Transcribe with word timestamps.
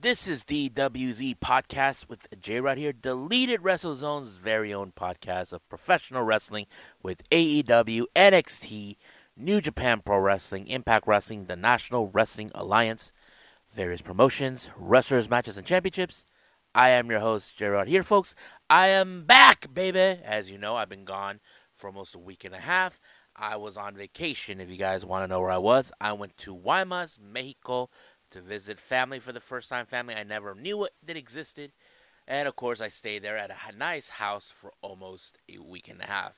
This 0.00 0.28
is 0.28 0.44
the 0.44 0.68
WZ 0.68 1.40
podcast 1.40 2.08
with 2.08 2.28
J 2.40 2.60
Rod 2.60 2.78
here, 2.78 2.92
deleted 2.92 3.62
WrestleZone's 3.62 4.36
very 4.36 4.72
own 4.72 4.92
podcast 4.92 5.52
of 5.52 5.68
professional 5.68 6.22
wrestling 6.22 6.66
with 7.02 7.28
AEW, 7.30 8.04
NXT, 8.14 8.96
New 9.36 9.60
Japan 9.60 10.00
Pro 10.04 10.20
Wrestling, 10.20 10.68
Impact 10.68 11.08
Wrestling, 11.08 11.46
the 11.46 11.56
National 11.56 12.06
Wrestling 12.06 12.52
Alliance, 12.54 13.12
various 13.74 14.00
promotions, 14.00 14.70
wrestlers, 14.76 15.28
matches, 15.28 15.56
and 15.56 15.66
championships. 15.66 16.24
I 16.76 16.90
am 16.90 17.10
your 17.10 17.18
host, 17.18 17.60
Rod 17.60 17.88
here, 17.88 18.04
folks. 18.04 18.36
I 18.70 18.86
am 18.88 19.24
back, 19.24 19.74
baby. 19.74 20.20
As 20.24 20.48
you 20.48 20.58
know, 20.58 20.76
I've 20.76 20.88
been 20.88 21.06
gone 21.06 21.40
for 21.74 21.88
almost 21.88 22.14
a 22.14 22.20
week 22.20 22.44
and 22.44 22.54
a 22.54 22.60
half. 22.60 23.00
I 23.34 23.56
was 23.56 23.76
on 23.76 23.96
vacation. 23.96 24.60
If 24.60 24.70
you 24.70 24.76
guys 24.76 25.04
want 25.04 25.24
to 25.24 25.28
know 25.28 25.40
where 25.40 25.50
I 25.50 25.58
was, 25.58 25.90
I 26.00 26.12
went 26.12 26.36
to 26.38 26.54
Guaymas, 26.54 27.18
Mexico 27.20 27.90
to 28.30 28.40
visit 28.40 28.78
family 28.78 29.20
for 29.20 29.32
the 29.32 29.40
first 29.40 29.68
time. 29.68 29.86
Family 29.86 30.14
I 30.14 30.24
never 30.24 30.54
knew 30.54 30.88
that 31.06 31.16
existed. 31.16 31.72
And 32.26 32.46
of 32.46 32.56
course, 32.56 32.80
I 32.80 32.88
stayed 32.88 33.22
there 33.22 33.38
at 33.38 33.50
a 33.50 33.76
nice 33.76 34.08
house 34.10 34.52
for 34.54 34.72
almost 34.82 35.38
a 35.48 35.58
week 35.58 35.88
and 35.88 36.00
a 36.00 36.06
half. 36.06 36.34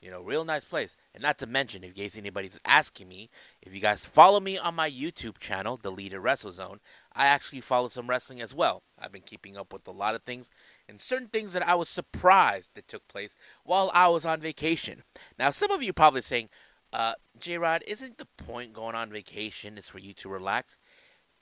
You 0.00 0.10
know, 0.10 0.20
real 0.20 0.44
nice 0.44 0.64
place. 0.64 0.96
And 1.14 1.22
not 1.22 1.38
to 1.38 1.46
mention, 1.46 1.82
in 1.82 1.92
case 1.92 2.16
anybody's 2.16 2.58
asking 2.64 3.08
me, 3.08 3.30
if 3.62 3.74
you 3.74 3.80
guys 3.80 4.04
follow 4.04 4.38
me 4.38 4.58
on 4.58 4.74
my 4.74 4.90
YouTube 4.90 5.38
channel, 5.38 5.78
Deleted 5.78 6.20
WrestleZone, 6.20 6.80
I 7.14 7.26
actually 7.26 7.62
follow 7.62 7.88
some 7.88 8.08
wrestling 8.08 8.42
as 8.42 8.54
well. 8.54 8.82
I've 8.98 9.12
been 9.12 9.22
keeping 9.22 9.56
up 9.56 9.72
with 9.72 9.86
a 9.88 9.92
lot 9.92 10.14
of 10.14 10.22
things 10.22 10.50
and 10.88 11.00
certain 11.00 11.28
things 11.28 11.52
that 11.54 11.66
I 11.66 11.74
was 11.74 11.88
surprised 11.88 12.70
that 12.74 12.88
took 12.88 13.08
place 13.08 13.34
while 13.64 13.90
I 13.94 14.08
was 14.08 14.26
on 14.26 14.40
vacation. 14.40 15.04
Now, 15.38 15.50
some 15.50 15.70
of 15.70 15.82
you 15.82 15.92
probably 15.92 16.22
saying, 16.22 16.50
uh, 16.92 17.14
J 17.38 17.58
Rod, 17.58 17.82
isn't 17.86 18.18
the 18.18 18.28
point 18.36 18.72
going 18.72 18.94
on 18.94 19.10
vacation 19.10 19.78
is 19.78 19.88
for 19.88 19.98
you 19.98 20.12
to 20.14 20.28
relax? 20.28 20.76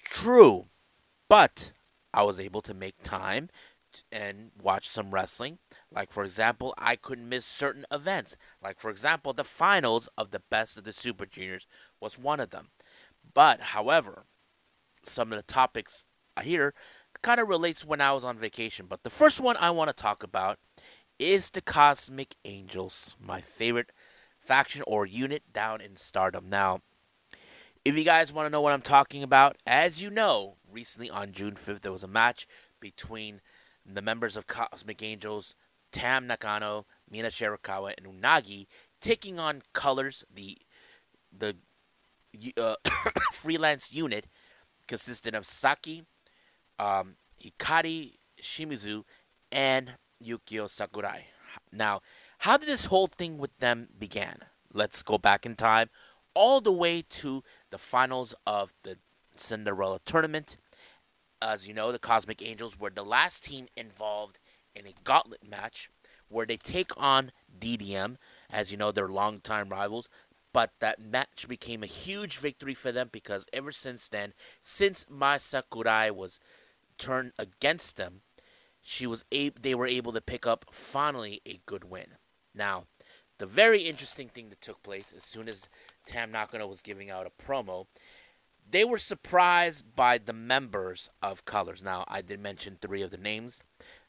True, 0.05 0.67
but 1.29 1.73
I 2.13 2.23
was 2.23 2.39
able 2.39 2.63
to 2.63 2.75
make 2.75 3.03
time 3.03 3.49
and 4.11 4.51
watch 4.61 4.89
some 4.89 5.11
wrestling. 5.11 5.59
Like, 5.91 6.13
for 6.13 6.25
example, 6.25 6.75
I 6.79 6.97
couldn't 6.97 7.29
miss 7.29 7.45
certain 7.45 7.85
events. 7.91 8.37
Like, 8.63 8.79
for 8.81 8.91
example, 8.91 9.33
the 9.33 9.45
finals 9.45 10.09
of 10.17 10.31
the 10.31 10.43
Best 10.51 10.77
of 10.77 10.85
the 10.85 10.93
Super 10.93 11.27
Juniors 11.27 11.67
was 12.01 12.19
one 12.19 12.41
of 12.41 12.51
them. 12.51 12.69
But, 13.35 13.61
however, 13.61 14.25
some 15.05 15.33
of 15.33 15.37
the 15.37 15.53
topics 15.53 16.05
here 16.43 16.75
kind 17.23 17.41
of 17.41 17.49
relates 17.49 17.85
when 17.85 18.01
I 18.01 18.13
was 18.13 18.25
on 18.25 18.39
vacation. 18.39 18.87
But 18.89 19.03
the 19.03 19.11
first 19.11 19.41
one 19.41 19.57
I 19.57 19.71
want 19.71 19.89
to 19.89 20.03
talk 20.03 20.23
about 20.23 20.59
is 21.19 21.51
the 21.51 21.61
Cosmic 21.61 22.37
Angels, 22.45 23.17
my 23.21 23.41
favorite 23.41 23.93
faction 24.41 24.83
or 24.87 25.07
unit 25.07 25.53
down 25.53 25.81
in 25.81 25.97
Stardom. 25.97 26.49
Now, 26.49 26.81
if 27.85 27.97
you 27.97 28.05
guys 28.05 28.33
want 28.33 28.47
to 28.47 28.51
know 28.51 28.61
what 28.61 28.73
I'm 28.73 28.83
talking 28.83 29.23
about, 29.23 29.57
as 29.67 30.01
you 30.01 30.11
know, 30.11 30.57
recently 30.71 31.11
on 31.11 31.33
June 31.33 31.57
5th, 31.57 31.81
there 31.81 31.93
was 31.93 32.05
a 32.05 32.09
match 32.09 32.47
between 32.81 33.41
the 33.85 34.03
members 34.03 34.37
of 34.37 34.47
Cosmic 34.47 35.03
Angels, 35.03 35.55
Tam 35.91 36.27
Nakano, 36.27 36.87
Mina 37.11 37.29
Shirakawa, 37.29 37.95
and 37.99 38.07
Unagi, 38.07 38.67
taking 39.01 39.39
on 39.39 39.63
Colors, 39.73 40.25
the 40.33 40.59
the 41.37 41.57
uh, 42.57 42.77
freelance 43.33 43.93
unit 43.93 44.27
consisted 44.87 45.35
of 45.35 45.47
Saki, 45.47 46.05
um, 46.79 47.17
Hikari 47.43 48.13
Shimizu, 48.41 49.05
and 49.51 49.95
Yuko 50.23 50.71
Sakurai. 50.71 51.23
Now, 51.73 52.01
how 52.39 52.57
did 52.57 52.69
this 52.69 52.87
whole 52.87 53.09
thing 53.09 53.39
with 53.39 53.57
them 53.59 53.89
begin? 53.99 54.37
Let's 54.73 55.03
go 55.03 55.19
back 55.19 55.45
in 55.45 55.57
time 55.57 55.91
all 56.35 56.61
the 56.61 56.73
way 56.73 57.03
to 57.03 57.43
the 57.73 57.79
finals 57.79 58.35
of 58.47 58.73
the 58.85 58.99
Cinderella 59.37 59.99
tournament. 60.05 60.57
As 61.41 61.67
you 61.67 61.75
know, 61.75 61.91
the 61.91 61.99
Cosmic 61.99 62.41
Angels 62.47 62.79
were 62.79 62.91
the 62.91 63.03
last 63.03 63.43
team 63.43 63.67
involved 63.77 64.39
in 64.77 64.87
a 64.87 64.95
gauntlet 65.03 65.49
match 65.49 65.91
where 66.29 66.47
they 66.47 66.57
take 66.57 66.93
on 66.97 67.33
DDM. 67.59 68.17
As 68.53 68.71
you 68.71 68.77
know, 68.77 68.93
they're 68.93 69.09
longtime 69.09 69.71
rivals. 69.71 70.09
But 70.53 70.73
that 70.81 71.01
match 71.01 71.47
became 71.49 71.83
a 71.83 71.87
huge 71.87 72.37
victory 72.37 72.75
for 72.75 72.93
them 72.93 73.09
because 73.11 73.47
ever 73.53 73.73
since 73.73 74.07
then, 74.07 74.35
since 74.63 75.07
Mai 75.09 75.39
Sakurai 75.39 76.11
was 76.11 76.39
turned 76.99 77.33
against 77.39 77.97
them, 77.97 78.21
she 78.83 79.07
was 79.07 79.25
able, 79.33 79.57
they 79.63 79.75
were 79.75 79.87
able 79.87 80.13
to 80.13 80.21
pick 80.21 80.47
up 80.47 80.67
finally 80.71 81.41
a 81.47 81.61
good 81.65 81.85
win. 81.85 82.19
Now, 82.55 82.85
the 83.39 83.47
very 83.47 83.83
interesting 83.83 84.29
thing 84.29 84.49
that 84.51 84.61
took 84.61 84.83
place 84.83 85.13
as 85.17 85.25
soon 85.25 85.49
as 85.49 85.63
Tam 86.07 86.31
Nakano 86.31 86.67
was 86.67 86.83
giving 86.83 87.11
out 87.11 87.27
a 87.27 87.43
promo, 87.43 87.87
they 88.71 88.85
were 88.85 88.99
surprised 88.99 89.95
by 89.95 90.19
the 90.19 90.33
members 90.33 91.11
of 91.23 91.45
Colors. 91.45 91.83
Now, 91.83 92.05
I 92.09 92.23
did 92.23 92.41
mention 92.41 92.79
three 92.81 93.03
of 93.03 93.11
the 93.11 93.17
names. 93.17 93.61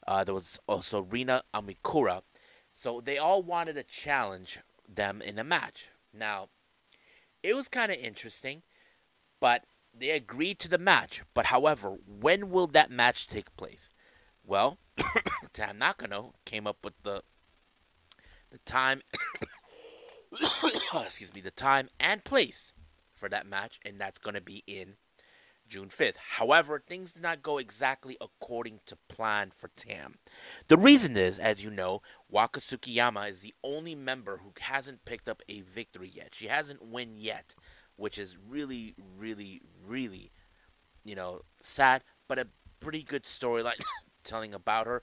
Uh, 0.06 0.24
there 0.24 0.34
was 0.34 0.58
also 0.66 1.00
Rina 1.00 1.42
Amikura. 1.54 2.22
So 2.72 3.00
they 3.00 3.18
all 3.18 3.42
wanted 3.42 3.74
to 3.74 3.82
challenge 3.82 4.58
them 4.88 5.22
in 5.22 5.38
a 5.38 5.44
match. 5.44 5.90
Now, 6.12 6.48
it 7.42 7.54
was 7.54 7.68
kind 7.68 7.92
of 7.92 7.98
interesting, 7.98 8.62
but 9.40 9.64
they 9.96 10.10
agreed 10.10 10.58
to 10.60 10.68
the 10.68 10.78
match. 10.78 11.22
But 11.34 11.46
however, 11.46 11.96
when 12.06 12.50
will 12.50 12.66
that 12.68 12.90
match 12.90 13.28
take 13.28 13.56
place? 13.56 13.88
Well, 14.44 14.78
Tam 15.52 15.78
Nakano 15.78 16.34
came 16.44 16.66
up 16.66 16.78
with 16.82 16.94
the 17.02 17.22
the 18.54 18.70
time 18.70 19.02
excuse 21.04 21.34
me, 21.34 21.40
the 21.40 21.50
time 21.50 21.88
and 21.98 22.24
place 22.24 22.72
for 23.12 23.28
that 23.28 23.46
match, 23.46 23.80
and 23.84 24.00
that's 24.00 24.18
going 24.18 24.34
to 24.34 24.40
be 24.40 24.62
in 24.66 24.94
June 25.68 25.88
5th. 25.88 26.16
However, 26.36 26.78
things 26.78 27.12
did 27.12 27.22
not 27.22 27.42
go 27.42 27.58
exactly 27.58 28.16
according 28.20 28.80
to 28.86 28.96
plan 29.08 29.50
for 29.54 29.70
Tam. 29.76 30.16
The 30.68 30.76
reason 30.76 31.16
is, 31.16 31.38
as 31.38 31.64
you 31.64 31.70
know, 31.70 32.02
Waka 32.28 32.60
Tsukiyama 32.60 33.30
is 33.30 33.40
the 33.40 33.54
only 33.64 33.94
member 33.94 34.38
who 34.38 34.52
hasn't 34.60 35.04
picked 35.04 35.28
up 35.28 35.42
a 35.48 35.62
victory 35.62 36.10
yet. 36.12 36.34
She 36.34 36.46
hasn't 36.46 36.82
won 36.82 37.16
yet, 37.16 37.54
which 37.96 38.18
is 38.18 38.36
really, 38.36 38.94
really, 39.18 39.62
really, 39.86 40.32
you 41.02 41.14
know, 41.14 41.42
sad, 41.60 42.04
but 42.28 42.38
a 42.38 42.48
pretty 42.80 43.02
good 43.02 43.24
storyline 43.24 43.80
telling 44.24 44.54
about 44.54 44.86
her. 44.86 45.02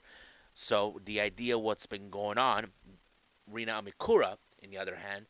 So 0.54 1.00
the 1.04 1.20
idea 1.20 1.58
what's 1.58 1.86
been 1.86 2.10
going 2.10 2.38
on 2.38 2.72
Rina 3.52 3.82
Amikura, 3.82 4.36
on 4.62 4.70
the 4.70 4.78
other 4.78 4.96
hand, 4.96 5.26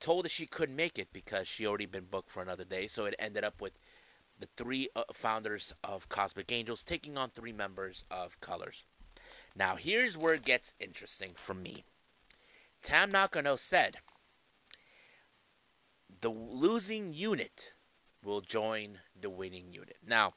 told 0.00 0.24
that 0.24 0.30
she 0.30 0.46
couldn't 0.46 0.76
make 0.76 0.98
it 0.98 1.08
because 1.12 1.48
she 1.48 1.66
already 1.66 1.86
been 1.86 2.04
booked 2.04 2.30
for 2.30 2.42
another 2.42 2.64
day. 2.64 2.86
So 2.86 3.04
it 3.04 3.14
ended 3.18 3.44
up 3.44 3.60
with 3.60 3.78
the 4.38 4.48
three 4.56 4.88
uh, 4.94 5.04
founders 5.12 5.72
of 5.82 6.08
Cosmic 6.08 6.52
Angels 6.52 6.84
taking 6.84 7.16
on 7.16 7.30
three 7.30 7.52
members 7.52 8.04
of 8.10 8.40
Colors. 8.40 8.84
Now 9.54 9.76
here's 9.76 10.16
where 10.16 10.34
it 10.34 10.44
gets 10.44 10.74
interesting 10.78 11.32
for 11.34 11.54
me. 11.54 11.84
Tam 12.82 13.10
Nakano 13.10 13.56
said 13.56 13.96
the 16.20 16.28
losing 16.30 17.12
unit 17.12 17.72
will 18.22 18.40
join 18.40 18.98
the 19.18 19.30
winning 19.30 19.72
unit. 19.72 19.96
Now, 20.06 20.34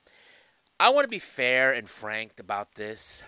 I 0.79 0.89
want 0.89 1.05
to 1.05 1.09
be 1.09 1.19
fair 1.19 1.71
and 1.71 1.89
frank 1.89 2.33
about 2.39 2.75
this. 2.75 3.21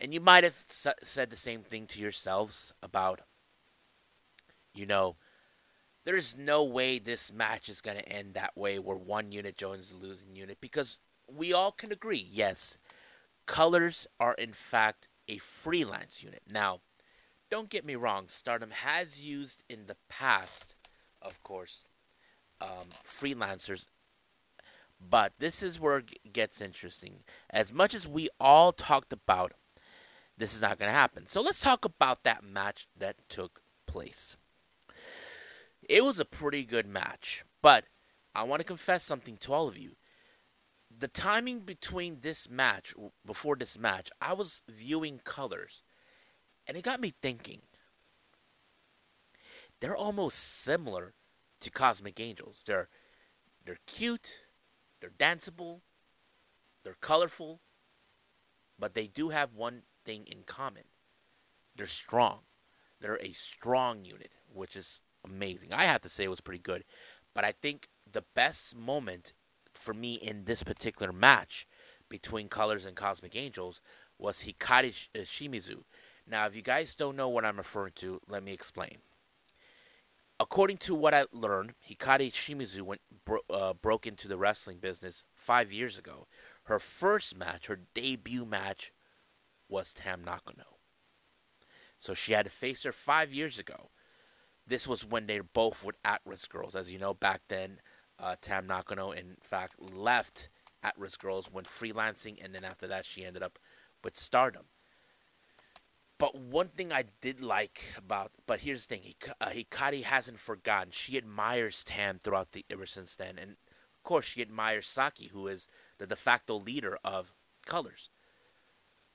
And 0.00 0.14
you 0.14 0.20
might 0.20 0.44
have 0.44 0.56
said 0.68 1.30
the 1.30 1.36
same 1.36 1.62
thing 1.62 1.86
to 1.88 2.00
yourselves 2.00 2.72
about, 2.82 3.20
you 4.74 4.86
know, 4.86 5.16
there 6.04 6.16
is 6.16 6.36
no 6.38 6.62
way 6.62 6.98
this 6.98 7.32
match 7.32 7.68
is 7.68 7.80
going 7.80 7.98
to 7.98 8.08
end 8.08 8.34
that 8.34 8.56
way 8.56 8.78
where 8.78 8.96
one 8.96 9.32
unit 9.32 9.56
joins 9.56 9.88
the 9.88 9.96
losing 9.96 10.36
unit 10.36 10.58
because 10.60 10.98
we 11.30 11.52
all 11.52 11.72
can 11.72 11.92
agree, 11.92 12.26
yes, 12.30 12.78
colors 13.46 14.06
are 14.20 14.34
in 14.34 14.52
fact 14.52 15.08
a 15.28 15.38
freelance 15.38 16.22
unit. 16.22 16.42
Now, 16.50 16.80
don't 17.50 17.68
get 17.68 17.84
me 17.84 17.96
wrong, 17.96 18.28
Stardom 18.28 18.70
has 18.70 19.20
used 19.20 19.64
in 19.68 19.86
the 19.86 19.96
past, 20.08 20.74
of 21.20 21.42
course, 21.42 21.84
um, 22.60 22.88
freelancers 23.04 23.86
but 25.00 25.32
this 25.38 25.62
is 25.62 25.78
where 25.78 25.98
it 25.98 26.32
gets 26.32 26.60
interesting. 26.60 27.20
As 27.50 27.72
much 27.72 27.94
as 27.94 28.08
we 28.08 28.28
all 28.40 28.72
talked 28.72 29.12
about 29.12 29.52
this 30.38 30.54
is 30.54 30.62
not 30.62 30.78
going 30.78 30.88
to 30.88 30.96
happen. 30.96 31.26
So 31.26 31.40
let's 31.40 31.60
talk 31.60 31.84
about 31.84 32.22
that 32.24 32.44
match 32.44 32.86
that 32.96 33.16
took 33.28 33.60
place. 33.86 34.36
It 35.88 36.04
was 36.04 36.18
a 36.18 36.24
pretty 36.24 36.64
good 36.64 36.86
match, 36.86 37.44
but 37.60 37.84
I 38.34 38.44
want 38.44 38.60
to 38.60 38.64
confess 38.64 39.04
something 39.04 39.36
to 39.38 39.52
all 39.52 39.68
of 39.68 39.76
you. 39.76 39.96
The 40.96 41.08
timing 41.08 41.60
between 41.60 42.18
this 42.22 42.48
match, 42.48 42.94
before 43.26 43.56
this 43.56 43.78
match, 43.78 44.10
I 44.20 44.32
was 44.32 44.62
viewing 44.68 45.20
colors, 45.24 45.82
and 46.66 46.76
it 46.76 46.84
got 46.84 47.00
me 47.00 47.14
thinking. 47.20 47.62
They're 49.80 49.96
almost 49.96 50.38
similar 50.38 51.14
to 51.60 51.70
Cosmic 51.70 52.20
Angels. 52.20 52.62
They're 52.66 52.88
they're 53.64 53.78
cute, 53.86 54.40
they're 55.00 55.10
danceable, 55.10 55.80
they're 56.84 56.96
colorful, 57.00 57.60
but 58.78 58.94
they 58.94 59.06
do 59.06 59.28
have 59.28 59.54
one 59.54 59.82
thing 60.08 60.26
in 60.26 60.42
common. 60.46 60.84
They're 61.76 61.86
strong. 61.86 62.38
They're 62.98 63.20
a 63.22 63.32
strong 63.32 64.06
unit, 64.06 64.32
which 64.50 64.74
is 64.74 65.00
amazing. 65.22 65.70
I 65.70 65.84
have 65.84 66.00
to 66.00 66.08
say 66.08 66.24
it 66.24 66.30
was 66.30 66.40
pretty 66.40 66.62
good. 66.62 66.84
But 67.34 67.44
I 67.44 67.52
think 67.52 67.88
the 68.10 68.24
best 68.34 68.74
moment 68.74 69.34
for 69.74 69.92
me 69.92 70.14
in 70.14 70.44
this 70.44 70.62
particular 70.62 71.12
match 71.12 71.68
between 72.08 72.48
Colors 72.48 72.86
and 72.86 72.96
Cosmic 72.96 73.36
Angels 73.36 73.82
was 74.18 74.44
Hikari 74.44 74.94
uh, 75.14 75.20
Shimizu. 75.20 75.84
Now, 76.26 76.46
if 76.46 76.56
you 76.56 76.62
guys 76.62 76.94
don't 76.94 77.14
know 77.16 77.28
what 77.28 77.44
I'm 77.44 77.58
referring 77.58 77.92
to, 77.96 78.18
let 78.26 78.42
me 78.42 78.52
explain. 78.52 78.96
According 80.40 80.78
to 80.78 80.94
what 80.94 81.12
I 81.12 81.26
learned, 81.32 81.74
Hikari 81.88 82.32
Shimizu 82.32 82.80
went 82.80 83.02
bro- 83.26 83.40
uh, 83.50 83.74
broke 83.74 84.06
into 84.06 84.26
the 84.26 84.38
wrestling 84.38 84.78
business 84.78 85.22
five 85.34 85.70
years 85.70 85.98
ago. 85.98 86.26
Her 86.64 86.78
first 86.78 87.36
match, 87.36 87.66
her 87.66 87.80
debut 87.94 88.46
match, 88.46 88.92
was 89.68 89.92
Tam 89.92 90.22
Nakano. 90.24 90.78
So 91.98 92.14
she 92.14 92.32
had 92.32 92.46
to 92.46 92.50
face 92.50 92.84
her 92.84 92.92
five 92.92 93.32
years 93.32 93.58
ago. 93.58 93.90
This 94.66 94.86
was 94.86 95.04
when 95.04 95.26
they 95.26 95.40
both 95.40 95.84
were 95.84 95.94
Actwres 96.04 96.48
girls. 96.48 96.74
As 96.74 96.90
you 96.90 96.98
know, 96.98 97.14
back 97.14 97.42
then, 97.48 97.80
uh, 98.18 98.36
Tam 98.40 98.66
Nakano, 98.66 99.12
in 99.12 99.36
fact, 99.40 99.74
left 99.80 100.48
Actwres 100.84 101.18
girls, 101.18 101.50
went 101.50 101.66
freelancing, 101.66 102.42
and 102.42 102.54
then 102.54 102.64
after 102.64 102.86
that, 102.86 103.04
she 103.04 103.24
ended 103.24 103.42
up 103.42 103.58
with 104.04 104.16
Stardom. 104.16 104.66
But 106.18 106.34
one 106.34 106.68
thing 106.68 106.92
I 106.92 107.04
did 107.20 107.40
like 107.40 107.84
about, 107.96 108.32
but 108.46 108.60
here's 108.60 108.86
the 108.86 108.96
thing, 108.96 109.14
uh, 109.40 109.50
Hikari 109.50 110.02
hasn't 110.02 110.40
forgotten. 110.40 110.92
She 110.92 111.16
admires 111.16 111.84
Tam 111.84 112.18
throughout 112.22 112.52
the 112.52 112.64
ever 112.68 112.86
since 112.86 113.14
then, 113.14 113.38
and 113.38 113.52
of 113.52 114.02
course 114.02 114.26
she 114.26 114.42
admires 114.42 114.86
Saki, 114.88 115.28
who 115.28 115.46
is 115.46 115.68
the 115.98 116.06
de 116.06 116.16
facto 116.16 116.58
leader 116.58 116.98
of 117.04 117.32
Colors. 117.66 118.10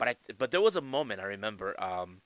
But 0.03 0.09
I, 0.09 0.33
but 0.37 0.51
there 0.51 0.59
was 0.59 0.75
a 0.75 0.81
moment 0.81 1.21
I 1.21 1.25
remember. 1.25 1.81
Um, 1.81 2.19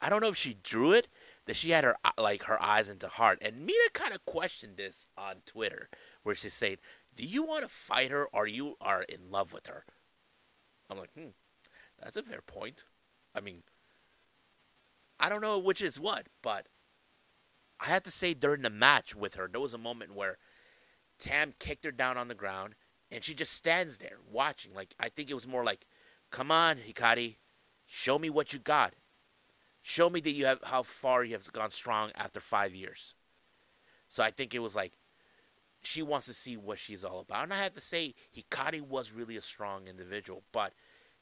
I 0.00 0.08
don't 0.08 0.20
know 0.20 0.30
if 0.30 0.36
she 0.36 0.58
drew 0.64 0.90
it, 0.90 1.06
that 1.46 1.54
she 1.54 1.70
had 1.70 1.84
her 1.84 1.94
uh, 2.04 2.10
like 2.18 2.42
her 2.44 2.60
eyes 2.60 2.88
into 2.88 3.06
heart, 3.06 3.38
and 3.40 3.64
Mina 3.64 3.90
kind 3.92 4.12
of 4.12 4.24
questioned 4.24 4.76
this 4.76 5.06
on 5.16 5.42
Twitter, 5.46 5.90
where 6.24 6.34
she 6.34 6.48
said, 6.48 6.78
"Do 7.14 7.24
you 7.24 7.44
want 7.44 7.62
to 7.62 7.68
fight 7.68 8.10
her, 8.10 8.26
or 8.32 8.48
you 8.48 8.74
are 8.80 9.02
in 9.02 9.30
love 9.30 9.52
with 9.52 9.68
her?" 9.68 9.84
I'm 10.90 10.98
like, 10.98 11.12
hmm, 11.14 11.28
that's 12.02 12.16
a 12.16 12.22
fair 12.24 12.42
point. 12.42 12.82
I 13.32 13.40
mean, 13.40 13.62
I 15.20 15.28
don't 15.28 15.40
know 15.40 15.60
which 15.60 15.82
is 15.82 16.00
what, 16.00 16.26
but 16.42 16.66
I 17.78 17.86
have 17.86 18.02
to 18.02 18.10
say 18.10 18.34
during 18.34 18.62
the 18.62 18.70
match 18.70 19.14
with 19.14 19.34
her, 19.34 19.46
there 19.46 19.60
was 19.60 19.72
a 19.72 19.78
moment 19.78 20.16
where 20.16 20.36
Tam 21.20 21.54
kicked 21.60 21.84
her 21.84 21.92
down 21.92 22.18
on 22.18 22.26
the 22.26 22.34
ground 22.34 22.74
and 23.08 23.22
she 23.22 23.34
just 23.34 23.52
stands 23.52 23.98
there 23.98 24.18
watching. 24.28 24.74
Like 24.74 24.96
I 24.98 25.10
think 25.10 25.30
it 25.30 25.34
was 25.34 25.46
more 25.46 25.62
like, 25.62 25.86
"Come 26.32 26.50
on, 26.50 26.78
Hikari, 26.78 27.36
show 27.86 28.18
me 28.18 28.28
what 28.28 28.52
you 28.52 28.58
got. 28.58 28.94
Show 29.82 30.10
me 30.10 30.20
that 30.20 30.32
you 30.32 30.46
have 30.46 30.60
how 30.64 30.82
far 30.82 31.22
you 31.22 31.34
have 31.34 31.52
gone 31.52 31.70
strong 31.70 32.10
after 32.16 32.40
5 32.40 32.74
years." 32.74 33.14
So 34.08 34.24
I 34.24 34.32
think 34.32 34.52
it 34.52 34.58
was 34.58 34.74
like 34.74 34.94
she 35.82 36.02
wants 36.02 36.26
to 36.26 36.34
see 36.34 36.56
what 36.56 36.78
she's 36.78 37.04
all 37.04 37.20
about. 37.20 37.44
And 37.44 37.54
I 37.54 37.62
have 37.62 37.74
to 37.74 37.80
say 37.80 38.14
Hikari 38.36 38.80
was 38.80 39.12
really 39.12 39.36
a 39.36 39.42
strong 39.42 39.88
individual, 39.88 40.42
but 40.52 40.72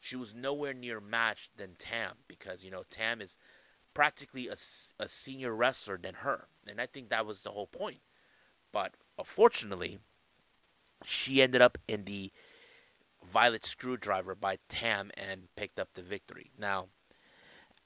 she 0.00 0.16
was 0.16 0.34
nowhere 0.34 0.74
near 0.74 1.00
matched 1.00 1.56
than 1.56 1.74
Tam 1.76 2.16
because 2.28 2.64
you 2.64 2.70
know 2.70 2.84
Tam 2.88 3.20
is 3.20 3.36
practically 3.94 4.48
a, 4.48 4.56
a 4.98 5.08
senior 5.08 5.54
wrestler 5.54 5.98
than 5.98 6.14
her, 6.14 6.48
and 6.66 6.80
I 6.80 6.86
think 6.86 7.08
that 7.08 7.26
was 7.26 7.42
the 7.42 7.50
whole 7.50 7.66
point. 7.66 8.00
But 8.72 8.94
unfortunately, 9.18 9.98
she 11.04 11.42
ended 11.42 11.60
up 11.60 11.78
in 11.88 12.04
the 12.04 12.32
Violet 13.24 13.64
Screwdriver 13.64 14.34
by 14.34 14.58
Tam 14.68 15.10
and 15.14 15.48
picked 15.56 15.78
up 15.78 15.90
the 15.94 16.02
victory. 16.02 16.50
Now, 16.58 16.88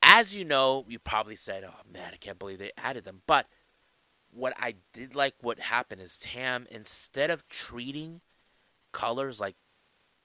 as 0.03 0.35
you 0.35 0.45
know, 0.45 0.85
you 0.89 0.99
probably 0.99 1.37
said, 1.37 1.65
"Oh 1.65 1.81
man, 1.91 2.13
I 2.15 2.17
can't 2.17 2.39
believe 2.39 2.59
they 2.59 2.73
added 2.77 3.05
them." 3.05 3.23
But 3.27 3.47
what 4.31 4.55
I 4.59 4.75
did 4.93 5.15
like 5.15 5.35
what 5.41 5.59
happened 5.59 6.01
is 6.01 6.17
Tam 6.17 6.67
instead 6.71 7.31
of 7.31 7.49
treating 7.49 8.21
colors 8.93 9.41
like 9.41 9.57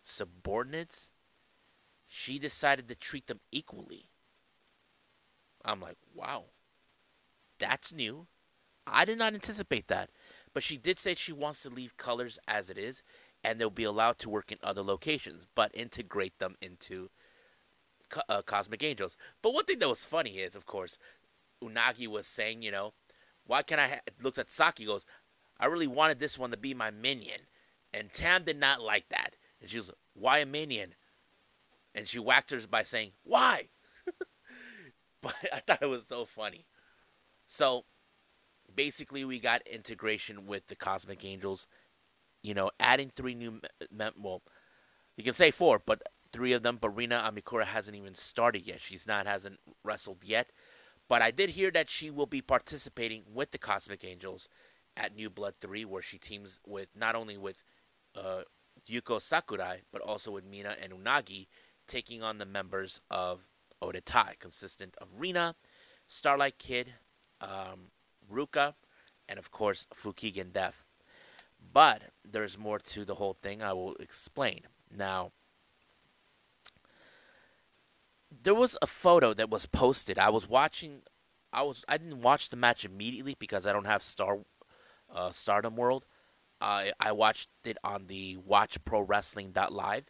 subordinates, 0.04 1.10
she 2.08 2.40
decided 2.40 2.88
to 2.88 2.96
treat 2.96 3.28
them 3.28 3.40
equally. 3.52 4.10
I'm 5.64 5.82
like, 5.82 5.98
wow, 6.14 6.46
that's 7.60 7.94
new. 7.94 8.28
I 8.88 9.06
did 9.06 9.18
not 9.18 9.34
anticipate 9.34 9.88
that. 9.88 10.10
But 10.54 10.64
she 10.64 10.78
did 10.78 10.98
say 10.98 11.14
she 11.14 11.32
wants 11.32 11.62
to 11.64 11.70
leave 11.70 11.98
colors 11.98 12.40
as 12.48 12.70
it 12.70 12.78
is, 12.78 13.04
and 13.44 13.60
they'll 13.60 13.70
be 13.70 13.84
allowed 13.84 14.20
to 14.20 14.30
work 14.30 14.52
in 14.52 14.58
other 14.64 14.84
locations, 14.84 15.46
but 15.56 15.72
integrate 15.74 16.38
them 16.40 16.56
into 16.62 17.10
uh, 18.28 18.42
Cosmic 18.42 18.84
Angels. 18.84 19.16
But 19.42 19.54
one 19.54 19.66
thing 19.66 19.80
that 19.80 19.90
was 19.90 20.04
funny 20.04 20.40
is, 20.40 20.56
of 20.56 20.66
course, 20.66 20.98
Unagi 21.64 22.08
was 22.08 22.28
saying, 22.28 22.62
you 22.62 22.72
know, 22.72 22.94
why 23.46 23.64
can't 23.64 23.82
I? 23.82 23.88
Ha-? 23.88 24.00
Looks 24.22 24.38
at 24.38 24.52
Saki, 24.52 24.86
goes, 24.86 25.06
I 25.60 25.66
really 25.66 25.88
wanted 25.88 26.20
this 26.20 26.38
one 26.38 26.52
to 26.52 26.58
be 26.58 26.74
my 26.74 26.92
minion, 26.92 27.42
and 27.94 28.14
Tam 28.14 28.44
did 28.44 28.60
not 28.60 28.82
like 28.82 29.10
that, 29.10 29.36
and 29.62 29.70
she 29.70 29.78
was, 29.78 29.92
why 30.14 30.40
a 30.40 30.46
minion? 30.46 30.96
And 31.96 32.08
she 32.08 32.20
whacked 32.20 32.52
her 32.52 32.60
by 32.70 32.84
saying, 32.84 33.12
why? 33.24 33.70
but 35.22 35.36
I 35.52 35.60
thought 35.60 35.82
it 35.82 35.90
was 35.90 36.06
so 36.06 36.26
funny. 36.26 36.66
So 37.48 37.86
basically, 38.74 39.26
we 39.26 39.40
got 39.40 39.66
integration 39.68 40.46
with 40.46 40.68
the 40.68 40.76
Cosmic 40.76 41.26
Angels. 41.26 41.68
You 42.42 42.54
know, 42.54 42.72
adding 42.80 43.12
three 43.16 43.36
new 43.36 43.60
mem- 43.92 44.14
well, 44.18 44.42
you 45.18 45.24
can 45.24 45.34
say 45.34 45.52
four, 45.52 45.82
but 45.86 46.02
three 46.32 46.54
of 46.54 46.64
them. 46.64 46.78
But 46.80 46.96
Amikura 46.96 47.66
hasn't 47.66 47.98
even 47.98 48.16
started 48.16 48.66
yet. 48.66 48.82
She's 48.82 49.06
not 49.06 49.26
hasn't 49.26 49.60
wrestled 49.84 50.24
yet. 50.24 50.52
But 51.10 51.22
I 51.22 51.32
did 51.32 51.52
hear 51.52 51.72
that 51.72 51.90
she 51.90 52.10
will 52.12 52.28
be 52.28 52.42
participating 52.42 53.24
with 53.34 53.52
the 53.52 53.58
Cosmic 53.58 54.04
Angels 54.04 54.48
at 54.96 55.16
New 55.16 55.30
Blood 55.30 55.56
3, 55.60 55.84
where 55.86 56.04
she 56.04 56.20
teams 56.20 56.60
with 56.68 56.90
not 56.96 57.16
only 57.16 57.36
with 57.36 57.64
uh, 58.16 58.42
Yuko 58.88 59.22
Sakurai, 59.22 59.80
but 59.92 60.02
also 60.02 60.32
with 60.32 60.46
Mina 60.46 60.76
and 60.82 60.94
Unagi, 60.94 61.48
taking 61.88 62.22
on 62.22 62.38
the 62.38 62.46
members 62.46 63.02
of 63.10 63.42
Oedo 63.82 64.02
Tai, 64.06 64.36
consistent 64.40 64.96
of 65.02 65.08
Rina, 65.18 65.56
Starlight 66.08 66.60
Kid, 66.60 66.94
um, 67.42 67.92
Ruaka, 68.32 68.76
and 69.28 69.40
of 69.40 69.52
course 69.52 69.88
Fukigen 69.96 70.54
Death. 70.54 70.86
But 71.72 72.04
there's 72.24 72.58
more 72.58 72.80
to 72.80 73.06
the 73.06 73.16
whole 73.16 73.38
thing. 73.42 73.62
I 73.62 73.74
will 73.74 73.96
explain 73.96 74.62
now. 74.96 75.32
There 78.32 78.56
was 78.56 78.78
a 78.82 78.88
photo 78.88 79.34
that 79.34 79.50
was 79.50 79.66
posted. 79.66 80.20
I 80.20 80.30
was 80.30 80.48
watching. 80.48 81.02
I 81.52 81.64
was. 81.64 81.84
I 81.88 81.98
didn't 81.98 82.22
watch 82.22 82.50
the 82.50 82.58
match 82.58 82.86
immediately 82.86 83.36
because 83.38 83.66
I 83.66 83.74
don't 83.74 83.86
have 83.86 84.04
Star, 84.04 84.40
uh, 85.14 85.32
Stardom 85.32 85.76
World. 85.76 86.06
Uh, 86.62 86.86
I 87.00 87.12
watched 87.12 87.50
it 87.64 87.78
on 87.84 88.08
the 88.08 88.38
Watch 88.38 88.84
Pro 88.84 89.02
Wrestling 89.02 89.54
Live. 89.70 90.06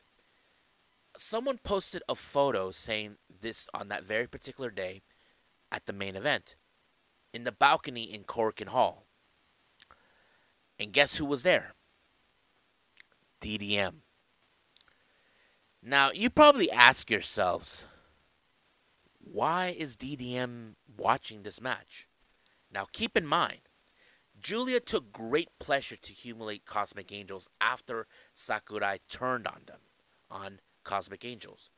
Someone 1.18 1.60
posted 1.60 2.02
a 2.10 2.16
photo 2.16 2.72
saying 2.72 3.18
this 3.42 3.68
on 3.74 3.88
that 3.90 4.04
very 4.04 4.28
particular 4.28 4.70
day 4.70 5.02
at 5.72 5.86
the 5.86 5.94
main 5.94 6.16
event 6.16 6.56
in 7.34 7.44
the 7.44 7.52
balcony 7.52 8.04
in 8.04 8.24
Korakuen 8.24 8.68
Hall. 8.68 9.06
And 10.80 10.94
guess 10.94 11.18
who 11.18 11.26
was 11.26 11.44
there? 11.44 11.74
DDM. 13.42 13.96
Now, 15.82 16.12
you 16.12 16.30
probably 16.30 16.72
ask 16.72 17.10
yourselves, 17.10 17.84
why 19.20 19.76
is 19.78 19.96
DDM 19.96 20.76
watching 20.98 21.44
this 21.44 21.62
match? 21.62 22.08
Now, 22.72 22.88
keep 22.92 23.16
in 23.18 23.26
mind, 23.26 23.62
Giulia 24.42 24.80
took 24.80 25.12
great 25.12 25.50
pleasure 25.60 25.96
to 25.98 26.14
humiliate 26.14 26.66
Cosmic 26.66 27.12
Angels 27.12 27.50
after 27.60 28.08
Sakurai 28.34 29.00
turned 29.10 29.48
on 29.48 29.62
them, 29.68 29.80
on 30.30 30.60
Cosmic 30.84 31.26
Angels. 31.26 31.70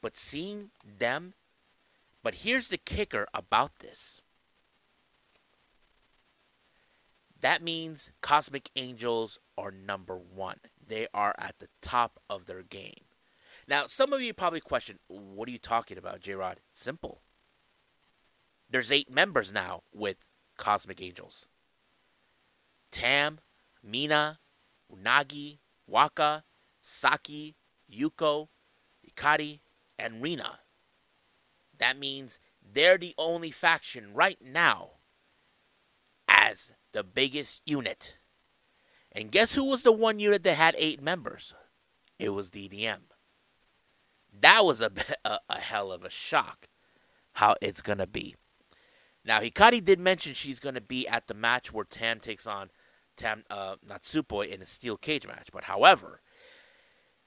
But 0.00 0.16
seeing 0.16 0.70
them, 0.84 1.34
but 2.22 2.36
here's 2.36 2.68
the 2.68 2.78
kicker 2.78 3.26
about 3.34 3.78
this. 3.80 4.20
That 7.40 7.62
means 7.62 8.10
Cosmic 8.20 8.70
Angels 8.74 9.38
are 9.56 9.70
number 9.70 10.16
one. 10.16 10.58
They 10.84 11.06
are 11.14 11.34
at 11.38 11.56
the 11.60 11.68
top 11.80 12.20
of 12.28 12.46
their 12.46 12.62
game. 12.62 13.04
Now, 13.68 13.86
some 13.86 14.12
of 14.12 14.22
you 14.22 14.32
probably 14.32 14.60
question, 14.60 14.98
what 15.08 15.48
are 15.48 15.52
you 15.52 15.58
talking 15.58 15.98
about, 15.98 16.20
J 16.20 16.34
Rod? 16.34 16.60
Simple. 16.72 17.20
There's 18.70 18.90
eight 18.90 19.10
members 19.10 19.52
now 19.52 19.82
with 19.92 20.16
Cosmic 20.56 21.00
Angels. 21.00 21.46
Tam, 22.90 23.40
Mina, 23.82 24.40
Unagi, 24.92 25.58
Waka, 25.86 26.44
Saki, 26.80 27.56
Yuko, 27.92 28.48
Hikari, 29.06 29.60
and 29.98 30.22
Rina. 30.22 30.60
That 31.78 31.98
means 31.98 32.38
they're 32.62 32.98
the 32.98 33.14
only 33.18 33.50
faction 33.50 34.12
right 34.14 34.38
now 34.42 34.90
as 36.26 36.70
the 36.98 37.04
biggest 37.04 37.62
unit. 37.64 38.16
And 39.12 39.30
guess 39.30 39.54
who 39.54 39.62
was 39.62 39.84
the 39.84 39.92
one 39.92 40.18
unit 40.18 40.42
that 40.42 40.56
had 40.56 40.74
eight 40.76 41.00
members? 41.00 41.54
It 42.18 42.30
was 42.30 42.50
DDM. 42.50 43.02
That 44.40 44.64
was 44.64 44.80
a, 44.80 44.90
a, 45.24 45.38
a 45.48 45.60
hell 45.60 45.92
of 45.92 46.02
a 46.02 46.10
shock 46.10 46.66
how 47.34 47.54
it's 47.62 47.82
going 47.82 47.98
to 47.98 48.06
be. 48.08 48.34
Now, 49.24 49.38
Hikari 49.38 49.84
did 49.84 50.00
mention 50.00 50.34
she's 50.34 50.58
going 50.58 50.74
to 50.74 50.80
be 50.80 51.06
at 51.06 51.28
the 51.28 51.34
match 51.34 51.72
where 51.72 51.84
Tam 51.84 52.18
takes 52.18 52.48
on 52.48 52.70
Tam 53.16 53.44
uh, 53.48 53.76
Natsupoi 53.88 54.48
in 54.48 54.60
a 54.60 54.66
steel 54.66 54.96
cage 54.96 55.24
match. 55.24 55.50
But 55.52 55.64
however, 55.64 56.20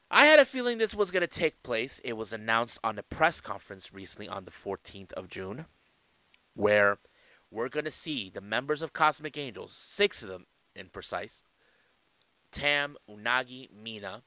I 0.10 0.26
had 0.26 0.40
a 0.40 0.46
feeling 0.46 0.80
this 0.80 0.94
was 0.94 1.12
going 1.12 1.22
to 1.22 1.28
take 1.28 1.64
place. 1.64 2.02
It 2.04 2.18
was 2.18 2.34
announced 2.34 2.78
on 2.84 3.00
a 3.00 3.04
press 3.04 3.40
conference 3.40 3.94
recently 3.94 4.28
on 4.28 4.44
the 4.44 4.52
14th 4.52 5.14
of 5.14 5.30
June, 5.30 5.66
where 6.56 6.98
we're 7.52 7.70
going 7.70 7.86
to 7.86 7.92
see 7.92 8.32
the 8.34 8.42
members 8.42 8.82
of 8.82 8.94
Cosmic 8.94 9.38
Angels, 9.38 9.76
six 9.78 10.24
of 10.24 10.30
them 10.30 10.46
in 10.76 10.88
precise 10.88 11.44
Tam, 12.52 12.98
Unagi, 13.10 13.70
Mina, 13.72 14.24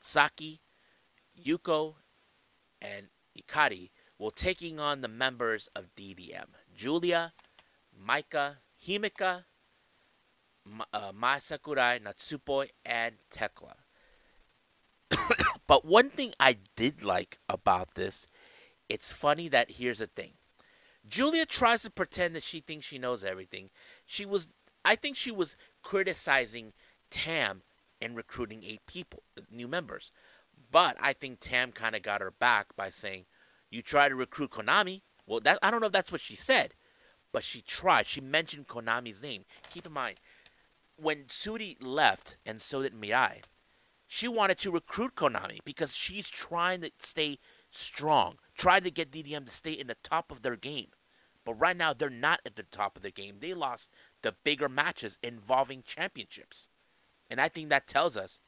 Saki, 0.00 0.60
Yuko, 1.44 1.94
and 2.80 3.06
Ikari 3.38 3.90
will 4.18 4.30
taking 4.30 4.78
on 4.78 5.00
the 5.00 5.08
members 5.08 5.68
of 5.74 5.94
DDM 5.96 6.46
Giulia, 6.76 7.32
Maika, 8.06 8.56
Himeka, 8.86 9.44
uh, 10.92 11.12
Mai 11.14 11.38
Sakurai, 11.38 11.98
Natsupoi, 11.98 12.68
and 12.84 13.16
Tekla. 13.30 13.74
but 15.66 15.84
one 15.84 16.10
thing 16.10 16.32
I 16.38 16.56
did 16.76 17.02
like 17.02 17.38
about 17.48 17.94
this, 17.94 18.28
it's 18.88 19.12
funny 19.12 19.48
that 19.48 19.72
here's 19.72 19.98
the 19.98 20.06
thing. 20.06 20.32
Giulia 21.08 21.46
tries 21.46 21.82
to 21.82 21.90
pretend 21.90 22.34
that 22.34 22.42
she 22.42 22.60
thinks 22.60 22.86
she 22.86 22.98
knows 22.98 23.24
everything. 23.24 23.70
She 24.06 24.24
was 24.24 24.48
I 24.84 24.96
think 24.96 25.16
she 25.16 25.30
was 25.30 25.56
criticizing 25.82 26.72
Tam 27.10 27.62
and 28.00 28.16
recruiting 28.16 28.62
eight 28.64 28.84
people, 28.86 29.22
uh, 29.38 29.42
new 29.50 29.68
members. 29.68 30.12
But 30.70 30.96
I 31.00 31.12
think 31.12 31.40
Tam 31.40 31.72
kind 31.72 31.94
of 31.94 32.02
got 32.02 32.20
her 32.20 32.30
back 32.30 32.76
by 32.76 32.90
saying, 32.90 33.26
"You 33.70 33.82
try 33.82 34.08
to 34.08 34.14
recruit 34.14 34.50
Konami." 34.50 35.02
Well, 35.26 35.40
that 35.40 35.58
I 35.62 35.70
don't 35.70 35.80
know 35.80 35.86
if 35.86 35.92
that's 35.92 36.12
what 36.12 36.20
she 36.20 36.36
said, 36.36 36.74
but 37.32 37.44
she 37.44 37.62
tried. 37.62 38.06
She 38.06 38.20
mentioned 38.20 38.68
Konami's 38.68 39.22
name. 39.22 39.44
Keep 39.70 39.86
in 39.86 39.92
mind, 39.92 40.20
when 40.96 41.24
Syuri 41.24 41.76
left, 41.80 42.36
and 42.44 42.60
so 42.60 42.82
did 42.82 42.94
Mirai, 42.94 43.42
she 44.06 44.28
wanted 44.28 44.58
to 44.58 44.70
recruit 44.70 45.14
Konami 45.14 45.58
because 45.64 45.94
she's 45.94 46.30
trying 46.30 46.82
to 46.82 46.90
stay 47.00 47.38
strong, 47.76 48.38
trying 48.56 48.82
to 48.84 48.90
get 48.90 49.10
DDM 49.10 49.46
to 49.46 49.52
stay 49.52 49.72
in 49.72 49.86
the 49.86 49.96
top 50.02 50.30
of 50.30 50.42
their 50.42 50.56
game. 50.56 50.88
But 51.44 51.54
right 51.54 51.76
now, 51.76 51.92
they're 51.92 52.08
not 52.08 52.40
at 52.46 52.56
the 52.56 52.62
top 52.62 52.96
of 52.96 53.02
the 53.02 53.10
game. 53.10 53.36
They 53.40 53.52
lost 53.52 53.90
the 54.22 54.34
bigger 54.44 54.68
matches 54.68 55.18
involving 55.22 55.82
championships. 55.82 56.68
And 57.28 57.40
I 57.40 57.48
think 57.48 57.68
that 57.68 57.86
tells 57.86 58.16
us 58.16 58.40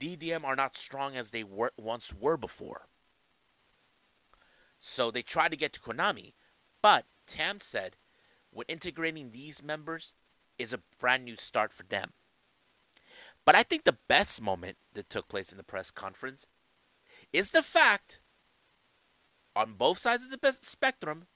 DDM 0.00 0.44
are 0.44 0.56
not 0.56 0.76
strong 0.76 1.16
as 1.16 1.30
they 1.30 1.44
were, 1.44 1.72
once 1.76 2.12
were 2.14 2.36
before. 2.36 2.86
So 4.80 5.10
they 5.10 5.22
tried 5.22 5.50
to 5.50 5.56
get 5.56 5.72
to 5.74 5.80
Konami. 5.80 6.32
But 6.80 7.04
Tam 7.26 7.60
said, 7.60 7.96
when 8.50 8.64
integrating 8.68 9.30
these 9.30 9.62
members 9.62 10.12
is 10.58 10.72
a 10.72 10.80
brand 10.98 11.24
new 11.24 11.36
start 11.36 11.72
for 11.72 11.82
them. 11.82 12.12
But 13.44 13.54
I 13.54 13.62
think 13.62 13.84
the 13.84 13.98
best 14.08 14.40
moment 14.40 14.76
that 14.94 15.10
took 15.10 15.28
place 15.28 15.50
in 15.50 15.58
the 15.58 15.64
press 15.64 15.90
conference 15.90 16.46
is 17.32 17.50
the 17.50 17.62
fact 17.62 18.20
on 19.58 19.72
both 19.72 19.98
sides 19.98 20.24
of 20.24 20.30
the 20.30 20.56
spectrum, 20.62 21.26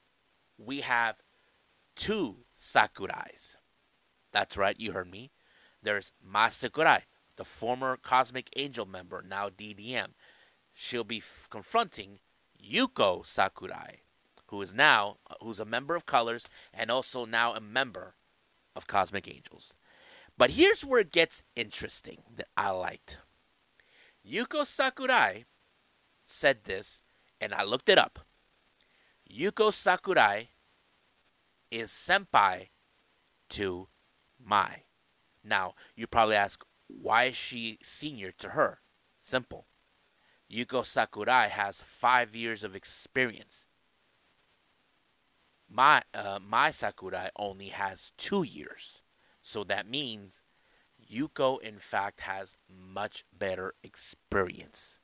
we 0.57 0.79
have 0.79 1.17
two 1.93 2.37
Sakurais. 2.57 3.57
That's 4.31 4.55
right, 4.55 4.79
you 4.79 4.93
heard 4.93 5.11
me. 5.11 5.31
There's 5.81 6.13
Mai 6.23 6.47
Sakurai, 6.47 7.01
the 7.35 7.43
former 7.43 7.97
Cosmic 7.97 8.49
Angel 8.55 8.85
member, 8.85 9.21
now 9.27 9.49
DDM. 9.49 10.11
She'll 10.73 11.03
be 11.03 11.17
f- 11.17 11.47
confronting 11.51 12.19
Yuko 12.57 13.25
Sakurai, 13.25 13.99
who 14.47 14.61
is 14.61 14.73
now 14.73 15.17
uh, 15.29 15.35
who's 15.41 15.59
a 15.59 15.65
member 15.65 15.93
of 15.93 16.05
Colors 16.05 16.45
and 16.73 16.89
also 16.89 17.25
now 17.25 17.53
a 17.53 17.59
member 17.59 18.15
of 18.73 18.87
Cosmic 18.87 19.27
Angels. 19.27 19.73
But 20.37 20.51
here's 20.51 20.85
where 20.85 21.01
it 21.01 21.11
gets 21.11 21.43
interesting 21.57 22.19
that 22.37 22.47
I 22.55 22.69
liked. 22.69 23.17
Yuko 24.25 24.65
Sakurai 24.65 25.43
said 26.25 26.63
this, 26.63 27.01
and 27.43 27.53
I 27.53 27.63
looked 27.63 27.89
it 27.89 27.97
up. 27.97 28.19
Yuko 29.29 29.73
Sakurai 29.73 30.49
is 31.69 31.89
senpai 31.89 32.69
to 33.49 33.87
Mai. 34.43 34.83
Now, 35.43 35.73
you 35.95 36.07
probably 36.07 36.35
ask, 36.35 36.63
why 36.87 37.25
is 37.25 37.35
she 37.35 37.79
senior 37.83 38.31
to 38.39 38.49
her? 38.49 38.79
Simple. 39.19 39.67
Yuko 40.51 40.85
Sakurai 40.85 41.49
has 41.49 41.81
five 41.81 42.33
years 42.33 42.63
of 42.63 42.75
experience. 42.75 43.65
My 45.69 46.03
uh, 46.13 46.39
Mai 46.39 46.71
Sakurai 46.71 47.29
only 47.35 47.69
has 47.69 48.11
two 48.17 48.43
years. 48.43 48.99
So 49.41 49.65
that 49.65 49.89
means 49.89 50.41
Yuko, 51.11 51.61
in 51.61 51.79
fact, 51.79 52.21
has 52.21 52.55
much 52.69 53.25
better 53.37 53.73
experience. 53.83 54.99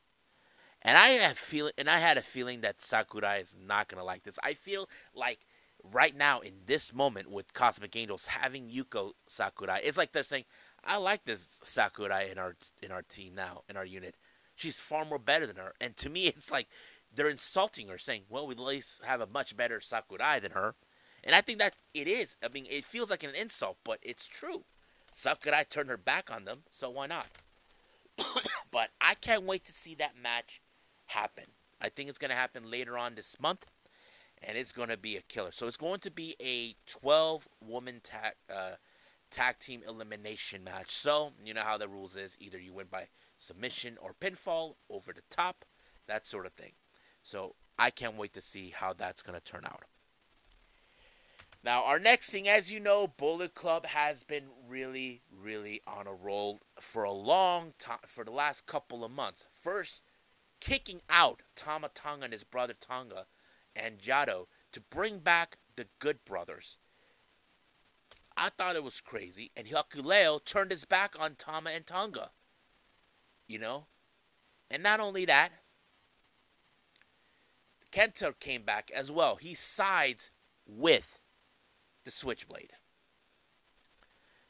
And 0.81 0.97
I 0.97 1.09
have 1.09 1.37
feel 1.37 1.69
and 1.77 1.89
I 1.89 1.99
had 1.99 2.17
a 2.17 2.21
feeling 2.21 2.61
that 2.61 2.81
Sakurai 2.81 3.41
is 3.41 3.55
not 3.59 3.89
gonna 3.89 4.03
like 4.03 4.23
this. 4.23 4.39
I 4.43 4.53
feel 4.53 4.87
like 5.13 5.39
right 5.83 6.15
now 6.15 6.39
in 6.39 6.53
this 6.65 6.93
moment 6.93 7.29
with 7.29 7.53
Cosmic 7.53 7.95
Angels 7.95 8.27
having 8.27 8.69
Yuko 8.69 9.11
Sakurai, 9.27 9.81
it's 9.83 9.97
like 9.97 10.13
they're 10.13 10.23
saying, 10.23 10.45
I 10.83 10.97
like 10.97 11.25
this 11.25 11.59
Sakurai 11.63 12.29
in 12.31 12.37
our 12.37 12.55
in 12.81 12.91
our 12.91 13.01
team 13.01 13.35
now, 13.35 13.63
in 13.69 13.75
our 13.75 13.85
unit. 13.85 14.15
She's 14.55 14.75
far 14.75 15.05
more 15.05 15.19
better 15.19 15.45
than 15.47 15.57
her. 15.57 15.73
And 15.81 15.97
to 15.97 16.09
me 16.09 16.27
it's 16.27 16.51
like 16.51 16.67
they're 17.13 17.29
insulting 17.29 17.89
her, 17.89 17.97
saying, 17.97 18.23
Well, 18.29 18.47
we 18.47 18.53
at 18.53 18.59
least 18.59 19.01
have 19.03 19.19
a 19.21 19.27
much 19.27 19.57
better 19.57 19.81
Sakurai 19.81 20.39
than 20.39 20.51
her. 20.51 20.75
And 21.23 21.35
I 21.35 21.41
think 21.41 21.59
that 21.59 21.73
it 21.93 22.07
is. 22.07 22.37
I 22.41 22.47
mean, 22.47 22.65
it 22.69 22.85
feels 22.85 23.09
like 23.09 23.23
an 23.23 23.35
insult, 23.35 23.77
but 23.83 23.99
it's 24.01 24.25
true. 24.25 24.63
Sakurai 25.11 25.65
turned 25.69 25.89
her 25.89 25.97
back 25.97 26.29
on 26.31 26.45
them, 26.45 26.59
so 26.71 26.89
why 26.89 27.07
not? 27.07 27.27
but 28.71 28.91
I 29.01 29.15
can't 29.15 29.43
wait 29.43 29.65
to 29.65 29.73
see 29.73 29.95
that 29.95 30.13
match 30.21 30.61
happen. 31.09 31.45
I 31.81 31.89
think 31.89 32.09
it's 32.09 32.17
going 32.17 32.29
to 32.29 32.35
happen 32.35 32.69
later 32.69 32.97
on 32.97 33.15
this 33.15 33.35
month, 33.39 33.65
and 34.41 34.57
it's 34.57 34.71
going 34.71 34.89
to 34.89 34.97
be 34.97 35.17
a 35.17 35.21
killer. 35.21 35.51
So 35.51 35.67
it's 35.67 35.77
going 35.77 35.99
to 36.01 36.11
be 36.11 36.35
a 36.41 36.75
12 36.87 37.47
woman 37.61 38.01
tag, 38.03 38.33
uh, 38.53 38.75
tag 39.31 39.59
team 39.59 39.81
elimination 39.87 40.63
match. 40.63 40.91
So, 40.91 41.31
you 41.43 41.53
know 41.53 41.63
how 41.63 41.77
the 41.77 41.87
rules 41.87 42.15
is 42.15 42.37
either 42.39 42.59
you 42.59 42.73
win 42.73 42.87
by 42.89 43.07
submission 43.37 43.97
or 44.01 44.13
pinfall, 44.19 44.75
over 44.89 45.13
the 45.13 45.21
top, 45.29 45.65
that 46.07 46.27
sort 46.27 46.45
of 46.45 46.53
thing. 46.53 46.73
So 47.23 47.55
I 47.77 47.89
can't 47.89 48.17
wait 48.17 48.33
to 48.33 48.41
see 48.41 48.73
how 48.75 48.93
that's 48.93 49.21
going 49.21 49.39
to 49.39 49.43
turn 49.43 49.65
out. 49.65 49.83
Now, 51.63 51.83
our 51.83 51.99
next 51.99 52.29
thing, 52.29 52.47
as 52.47 52.71
you 52.71 52.79
know, 52.79 53.07
Bullet 53.07 53.53
Club 53.53 53.85
has 53.85 54.23
been 54.23 54.45
really, 54.67 55.21
really 55.29 55.81
on 55.85 56.07
a 56.07 56.13
roll 56.13 56.61
for 56.79 57.03
a 57.03 57.11
long 57.11 57.73
time, 57.77 57.99
for 58.07 58.23
the 58.23 58.31
last 58.31 58.65
couple 58.65 59.03
of 59.03 59.11
months. 59.11 59.43
First, 59.51 60.01
kicking 60.59 61.01
out 61.09 61.41
Tama 61.55 61.89
Tonga 61.93 62.25
and 62.25 62.33
his 62.33 62.43
brother 62.43 62.73
Tonga 62.79 63.25
and 63.75 63.99
Jado 63.99 64.47
to 64.71 64.81
bring 64.81 65.19
back 65.19 65.57
the 65.75 65.87
Good 65.99 66.23
Brothers. 66.25 66.77
I 68.35 68.49
thought 68.49 68.75
it 68.75 68.83
was 68.83 69.01
crazy, 69.01 69.51
and 69.55 69.67
Hikuleo 69.67 70.43
turned 70.43 70.71
his 70.71 70.85
back 70.85 71.15
on 71.19 71.35
Tama 71.35 71.71
and 71.71 71.85
Tonga. 71.85 72.31
You 73.47 73.59
know? 73.59 73.85
And 74.71 74.83
not 74.83 74.99
only 74.99 75.25
that, 75.25 75.51
Kenta 77.91 78.33
came 78.39 78.63
back 78.63 78.91
as 78.95 79.11
well. 79.11 79.35
He 79.35 79.55
sides 79.55 80.29
with 80.65 81.19
the 82.05 82.11
Switchblade. 82.11 82.73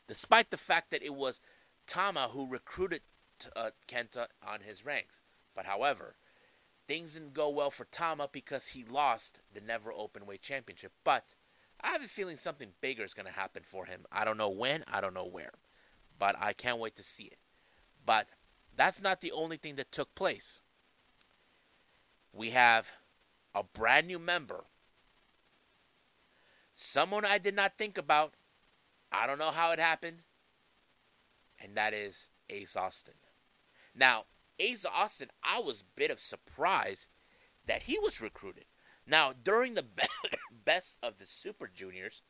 Despite 0.07 0.49
the 0.49 0.57
fact 0.57 0.91
that 0.91 1.03
it 1.03 1.15
was 1.15 1.39
Tama 1.87 2.29
who 2.33 2.47
recruited 2.47 3.01
uh, 3.55 3.71
Kenta 3.87 4.27
on 4.45 4.61
his 4.61 4.85
ranks. 4.85 5.21
But 5.59 5.65
however, 5.65 6.15
things 6.87 7.15
didn't 7.15 7.33
go 7.33 7.49
well 7.49 7.69
for 7.69 7.83
Tama 7.83 8.29
because 8.31 8.67
he 8.67 8.85
lost 8.85 9.39
the 9.53 9.59
Never 9.59 9.91
Open 9.91 10.25
Weight 10.25 10.41
Championship. 10.41 10.93
But 11.03 11.35
I 11.81 11.89
have 11.89 12.01
a 12.01 12.07
feeling 12.07 12.37
something 12.37 12.69
bigger 12.79 13.03
is 13.03 13.13
going 13.13 13.25
to 13.25 13.33
happen 13.33 13.63
for 13.65 13.83
him. 13.83 14.05
I 14.09 14.23
don't 14.23 14.37
know 14.37 14.47
when, 14.47 14.85
I 14.87 15.01
don't 15.01 15.13
know 15.13 15.25
where. 15.25 15.51
But 16.17 16.37
I 16.39 16.53
can't 16.53 16.79
wait 16.79 16.95
to 16.95 17.03
see 17.03 17.25
it. 17.25 17.39
But 18.05 18.29
that's 18.73 19.01
not 19.01 19.19
the 19.19 19.33
only 19.33 19.57
thing 19.57 19.75
that 19.75 19.91
took 19.91 20.15
place. 20.15 20.61
We 22.31 22.51
have 22.51 22.87
a 23.53 23.63
brand 23.63 24.07
new 24.07 24.17
member 24.17 24.63
someone 26.73 27.25
I 27.25 27.37
did 27.37 27.53
not 27.53 27.77
think 27.77 27.97
about. 27.97 28.35
I 29.11 29.27
don't 29.27 29.39
know 29.39 29.51
how 29.51 29.71
it 29.71 29.79
happened. 29.79 30.19
And 31.59 31.75
that 31.75 31.93
is 31.93 32.29
Ace 32.49 32.77
Austin. 32.77 33.15
Now, 33.93 34.23
Ace 34.59 34.85
Austin, 34.85 35.29
I 35.43 35.59
was 35.59 35.81
a 35.81 35.99
bit 35.99 36.11
of 36.11 36.19
surprise 36.19 37.07
that 37.65 37.83
he 37.83 37.97
was 37.99 38.21
recruited. 38.21 38.65
Now, 39.07 39.33
during 39.43 39.73
the 39.73 39.85
best 40.65 40.97
of 41.01 41.17
the 41.17 41.25
Super 41.25 41.67
Juniors, 41.67 42.21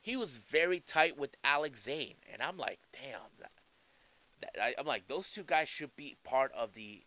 he 0.00 0.16
was 0.16 0.36
very 0.36 0.80
tight 0.80 1.18
with 1.18 1.36
Alex 1.44 1.84
Zayne. 1.84 2.16
And 2.32 2.42
I'm 2.42 2.56
like, 2.56 2.80
damn. 2.92 3.20
That, 3.40 3.52
that, 4.40 4.62
I, 4.62 4.74
I'm 4.78 4.86
like, 4.86 5.08
those 5.08 5.30
two 5.30 5.44
guys 5.44 5.68
should 5.68 5.94
be 5.96 6.16
part 6.24 6.52
of 6.52 6.74
the 6.74 7.04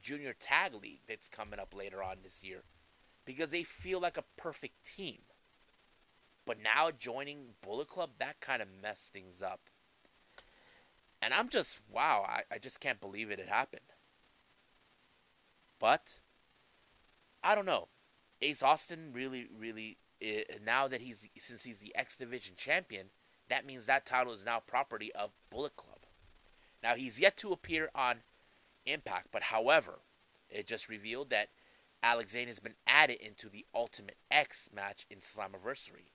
Junior 0.00 0.34
Tag 0.38 0.74
League 0.74 1.02
that's 1.08 1.28
coming 1.28 1.58
up 1.58 1.74
later 1.74 2.02
on 2.02 2.18
this 2.22 2.42
year 2.42 2.64
because 3.24 3.50
they 3.50 3.62
feel 3.62 4.00
like 4.00 4.16
a 4.16 4.24
perfect 4.36 4.84
team. 4.84 5.18
But 6.46 6.58
now 6.62 6.90
joining 6.90 7.54
Bullet 7.62 7.88
Club, 7.88 8.10
that 8.18 8.40
kind 8.40 8.60
of 8.60 8.68
messed 8.82 9.12
things 9.12 9.40
up. 9.40 9.60
And 11.24 11.32
I'm 11.32 11.48
just, 11.48 11.80
wow, 11.90 12.22
I, 12.28 12.42
I 12.54 12.58
just 12.58 12.80
can't 12.80 13.00
believe 13.00 13.30
it 13.30 13.38
had 13.38 13.48
happened. 13.48 13.80
But, 15.80 16.20
I 17.42 17.54
don't 17.54 17.64
know. 17.64 17.88
Ace 18.42 18.62
Austin 18.62 19.10
really, 19.14 19.48
really, 19.58 19.96
uh, 20.22 20.42
now 20.62 20.86
that 20.86 21.00
he's, 21.00 21.26
since 21.38 21.64
he's 21.64 21.78
the 21.78 21.96
X 21.96 22.14
Division 22.14 22.56
champion, 22.58 23.06
that 23.48 23.64
means 23.64 23.86
that 23.86 24.04
title 24.04 24.34
is 24.34 24.44
now 24.44 24.60
property 24.60 25.14
of 25.14 25.30
Bullet 25.48 25.76
Club. 25.76 26.00
Now, 26.82 26.94
he's 26.94 27.18
yet 27.18 27.38
to 27.38 27.52
appear 27.52 27.90
on 27.94 28.16
Impact, 28.84 29.28
but 29.32 29.44
however, 29.44 30.00
it 30.50 30.66
just 30.66 30.90
revealed 30.90 31.30
that 31.30 31.48
Alex 32.02 32.32
Zayne 32.32 32.48
has 32.48 32.60
been 32.60 32.74
added 32.86 33.16
into 33.18 33.48
the 33.48 33.64
Ultimate 33.74 34.18
X 34.30 34.68
match 34.74 35.06
in 35.08 35.20
Slammiversary. 35.20 36.10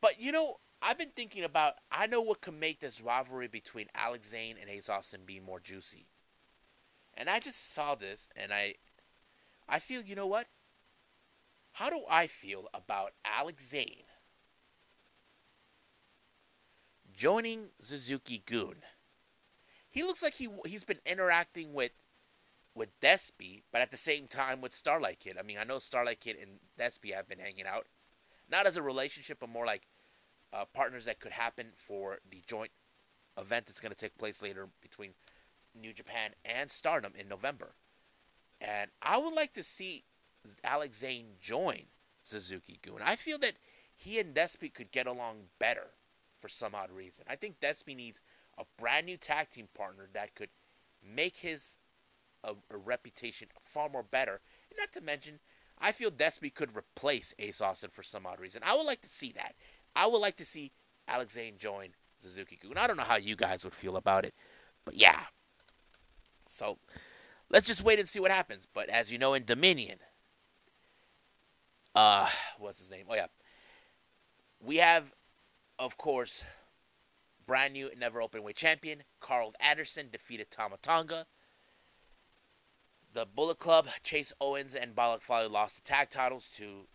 But 0.00 0.20
you 0.20 0.30
know, 0.30 0.58
I've 0.82 0.98
been 0.98 1.12
thinking 1.14 1.44
about 1.44 1.74
I 1.90 2.06
know 2.06 2.20
what 2.20 2.40
could 2.40 2.58
make 2.58 2.80
this 2.80 3.00
rivalry 3.00 3.46
between 3.46 3.86
Alex 3.94 4.30
Zayne 4.30 4.56
and 4.60 4.68
Ace 4.68 4.88
Austin 4.88 5.20
be 5.24 5.38
more 5.38 5.60
juicy. 5.60 6.06
And 7.14 7.30
I 7.30 7.38
just 7.38 7.72
saw 7.72 7.94
this 7.94 8.28
and 8.34 8.52
I 8.52 8.74
I 9.68 9.78
feel 9.78 10.02
you 10.02 10.16
know 10.16 10.26
what? 10.26 10.48
How 11.72 11.88
do 11.88 12.02
I 12.10 12.26
feel 12.26 12.68
about 12.74 13.12
Alex 13.24 13.68
Zayne 13.70 14.04
joining 17.12 17.68
Suzuki-gun? 17.80 18.76
He 19.88 20.02
looks 20.02 20.22
like 20.22 20.34
he 20.34 20.48
he's 20.66 20.84
been 20.84 21.00
interacting 21.06 21.72
with 21.74 21.92
with 22.74 22.98
Despy, 23.00 23.62
but 23.70 23.82
at 23.82 23.90
the 23.92 23.96
same 23.96 24.26
time 24.26 24.60
with 24.60 24.74
Starlight 24.74 25.20
Kid. 25.20 25.36
I 25.38 25.42
mean, 25.42 25.58
I 25.58 25.64
know 25.64 25.78
Starlight 25.78 26.20
Kid 26.20 26.36
and 26.40 26.58
Despy 26.78 27.14
have 27.14 27.28
been 27.28 27.38
hanging 27.38 27.66
out, 27.66 27.86
not 28.50 28.66
as 28.66 28.76
a 28.76 28.82
relationship, 28.82 29.38
but 29.40 29.50
more 29.50 29.66
like 29.66 29.86
uh, 30.52 30.64
partners 30.72 31.04
that 31.06 31.20
could 31.20 31.32
happen 31.32 31.68
for 31.76 32.18
the 32.30 32.42
joint 32.46 32.70
event 33.38 33.66
that's 33.66 33.80
going 33.80 33.92
to 33.92 33.98
take 33.98 34.18
place 34.18 34.42
later 34.42 34.68
between 34.80 35.10
New 35.74 35.92
Japan 35.92 36.32
and 36.44 36.70
Stardom 36.70 37.12
in 37.18 37.28
November. 37.28 37.74
And 38.60 38.90
I 39.00 39.18
would 39.18 39.34
like 39.34 39.54
to 39.54 39.62
see 39.62 40.04
Alex 40.62 40.98
Zayne 40.98 41.36
join 41.40 41.84
Suzuki-gun. 42.22 43.00
I 43.02 43.16
feel 43.16 43.38
that 43.38 43.54
he 43.94 44.18
and 44.18 44.34
Despy 44.34 44.72
could 44.72 44.92
get 44.92 45.06
along 45.06 45.44
better 45.58 45.88
for 46.40 46.48
some 46.48 46.74
odd 46.74 46.90
reason. 46.90 47.24
I 47.28 47.36
think 47.36 47.60
Despy 47.60 47.96
needs 47.96 48.20
a 48.58 48.64
brand 48.78 49.06
new 49.06 49.16
tag 49.16 49.50
team 49.50 49.68
partner 49.74 50.08
that 50.12 50.34
could 50.34 50.50
make 51.02 51.36
his 51.36 51.78
a, 52.44 52.52
a 52.70 52.76
reputation 52.76 53.48
far 53.64 53.88
more 53.88 54.02
better. 54.02 54.40
Not 54.76 54.92
to 54.92 55.00
mention, 55.00 55.38
I 55.78 55.92
feel 55.92 56.10
Despy 56.10 56.52
could 56.52 56.76
replace 56.76 57.34
Ace 57.38 57.60
Austin 57.60 57.90
for 57.90 58.02
some 58.02 58.26
odd 58.26 58.40
reason. 58.40 58.62
I 58.64 58.74
would 58.74 58.86
like 58.86 59.02
to 59.02 59.08
see 59.08 59.32
that. 59.32 59.54
I 59.94 60.06
would 60.06 60.18
like 60.18 60.36
to 60.36 60.44
see 60.44 60.72
Alex 61.08 61.34
Zayne 61.34 61.58
join 61.58 61.90
Suzuki-gun. 62.18 62.76
I 62.76 62.86
don't 62.86 62.96
know 62.96 63.02
how 63.02 63.16
you 63.16 63.36
guys 63.36 63.64
would 63.64 63.74
feel 63.74 63.96
about 63.96 64.24
it, 64.24 64.34
but 64.84 64.94
yeah. 64.94 65.20
So 66.46 66.78
let's 67.50 67.66
just 67.66 67.82
wait 67.82 67.98
and 67.98 68.08
see 68.08 68.20
what 68.20 68.30
happens. 68.30 68.66
But 68.72 68.88
as 68.88 69.10
you 69.12 69.18
know, 69.18 69.34
in 69.34 69.44
Dominion, 69.44 69.98
uh, 71.94 72.28
what's 72.58 72.78
his 72.78 72.90
name? 72.90 73.06
Oh 73.08 73.14
yeah, 73.14 73.26
we 74.60 74.76
have, 74.76 75.12
of 75.78 75.96
course, 75.96 76.44
brand 77.46 77.74
new 77.74 77.90
never 77.98 78.22
open 78.22 78.42
weight 78.42 78.56
champion 78.56 79.02
Karl 79.20 79.52
Anderson 79.60 80.08
defeated 80.10 80.50
Tama 80.50 80.76
Tonga. 80.80 81.26
The 83.14 83.26
Bullet 83.26 83.58
Club, 83.58 83.88
Chase 84.02 84.32
Owens 84.40 84.74
and 84.74 84.94
Bad 84.94 85.08
Luck 85.08 85.22
Fale 85.22 85.50
lost 85.50 85.76
the 85.76 85.82
tag 85.82 86.08
titles 86.08 86.48
to 86.56 86.86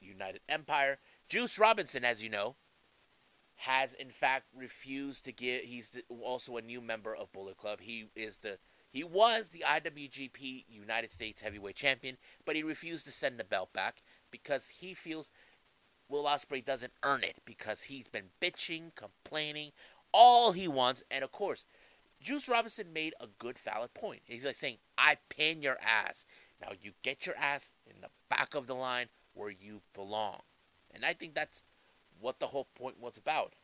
United 0.00 0.42
Empire. 0.48 0.98
Juice 1.30 1.60
Robinson, 1.60 2.04
as 2.04 2.20
you 2.20 2.28
know, 2.28 2.56
has 3.54 3.92
in 3.92 4.10
fact 4.10 4.46
refused 4.52 5.24
to 5.24 5.32
give. 5.32 5.62
He's 5.62 5.90
the, 5.90 6.02
also 6.08 6.56
a 6.56 6.62
new 6.62 6.80
member 6.80 7.14
of 7.14 7.32
Bullet 7.32 7.56
Club. 7.56 7.78
He 7.80 8.06
is 8.16 8.38
the 8.38 8.58
he 8.90 9.04
was 9.04 9.50
the 9.50 9.64
IWGP 9.64 10.64
United 10.68 11.12
States 11.12 11.40
Heavyweight 11.40 11.76
Champion, 11.76 12.16
but 12.44 12.56
he 12.56 12.64
refused 12.64 13.06
to 13.06 13.12
send 13.12 13.38
the 13.38 13.44
belt 13.44 13.72
back 13.72 14.02
because 14.32 14.66
he 14.66 14.92
feels 14.92 15.30
Will 16.08 16.24
Ospreay 16.24 16.64
doesn't 16.64 16.94
earn 17.04 17.22
it 17.22 17.36
because 17.44 17.82
he's 17.82 18.08
been 18.08 18.30
bitching, 18.42 18.92
complaining, 18.96 19.70
all 20.12 20.50
he 20.50 20.66
wants, 20.66 21.04
and 21.12 21.22
of 21.22 21.30
course, 21.30 21.64
Juice 22.20 22.48
Robinson 22.48 22.92
made 22.92 23.14
a 23.20 23.28
good 23.38 23.56
valid 23.56 23.94
point. 23.94 24.22
He's 24.24 24.44
like 24.44 24.56
saying, 24.56 24.78
"I 24.98 25.18
pin 25.28 25.62
your 25.62 25.78
ass. 25.80 26.24
Now 26.60 26.72
you 26.82 26.94
get 27.02 27.24
your 27.24 27.36
ass 27.36 27.70
in 27.86 28.00
the 28.00 28.10
back 28.28 28.56
of 28.56 28.66
the 28.66 28.74
line 28.74 29.10
where 29.32 29.50
you 29.50 29.82
belong." 29.94 30.40
And 30.94 31.04
I 31.04 31.14
think 31.14 31.34
that's 31.34 31.62
what 32.20 32.40
the 32.40 32.48
whole 32.48 32.66
point 32.74 33.00
was 33.00 33.16
about. 33.16 33.54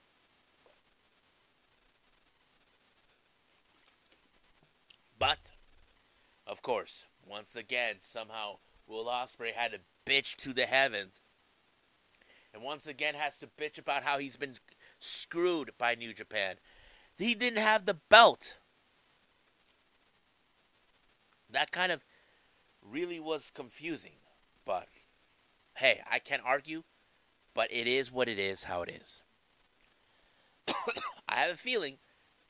But, 5.18 5.52
of 6.46 6.62
course, 6.62 7.04
once 7.26 7.56
again, 7.56 7.96
somehow 8.00 8.58
Will 8.86 9.06
Ospreay 9.06 9.52
had 9.54 9.72
to 9.72 9.80
bitch 10.06 10.36
to 10.36 10.52
the 10.52 10.66
heavens, 10.66 11.20
and 12.52 12.62
once 12.62 12.86
again 12.86 13.14
has 13.14 13.38
to 13.38 13.46
bitch 13.46 13.78
about 13.78 14.02
how 14.02 14.18
he's 14.18 14.36
been 14.36 14.58
screwed 15.00 15.72
by 15.78 15.94
New 15.94 16.12
Japan. 16.12 16.56
He 17.18 17.34
didn't 17.34 17.62
have 17.62 17.86
the 17.86 17.96
belt. 18.08 18.56
That 21.50 21.72
kind 21.72 21.90
of 21.90 22.04
really 22.82 23.18
was 23.18 23.50
confusing, 23.54 24.18
but 24.64 24.88
hey, 25.76 26.02
I 26.10 26.18
can't 26.18 26.42
argue 26.44 26.84
but 27.56 27.72
it 27.72 27.88
is 27.88 28.12
what 28.12 28.28
it 28.28 28.38
is, 28.38 28.62
how 28.64 28.82
it 28.82 28.90
is. 28.90 29.22
I 31.28 31.36
have 31.36 31.52
a 31.52 31.56
feeling 31.56 31.96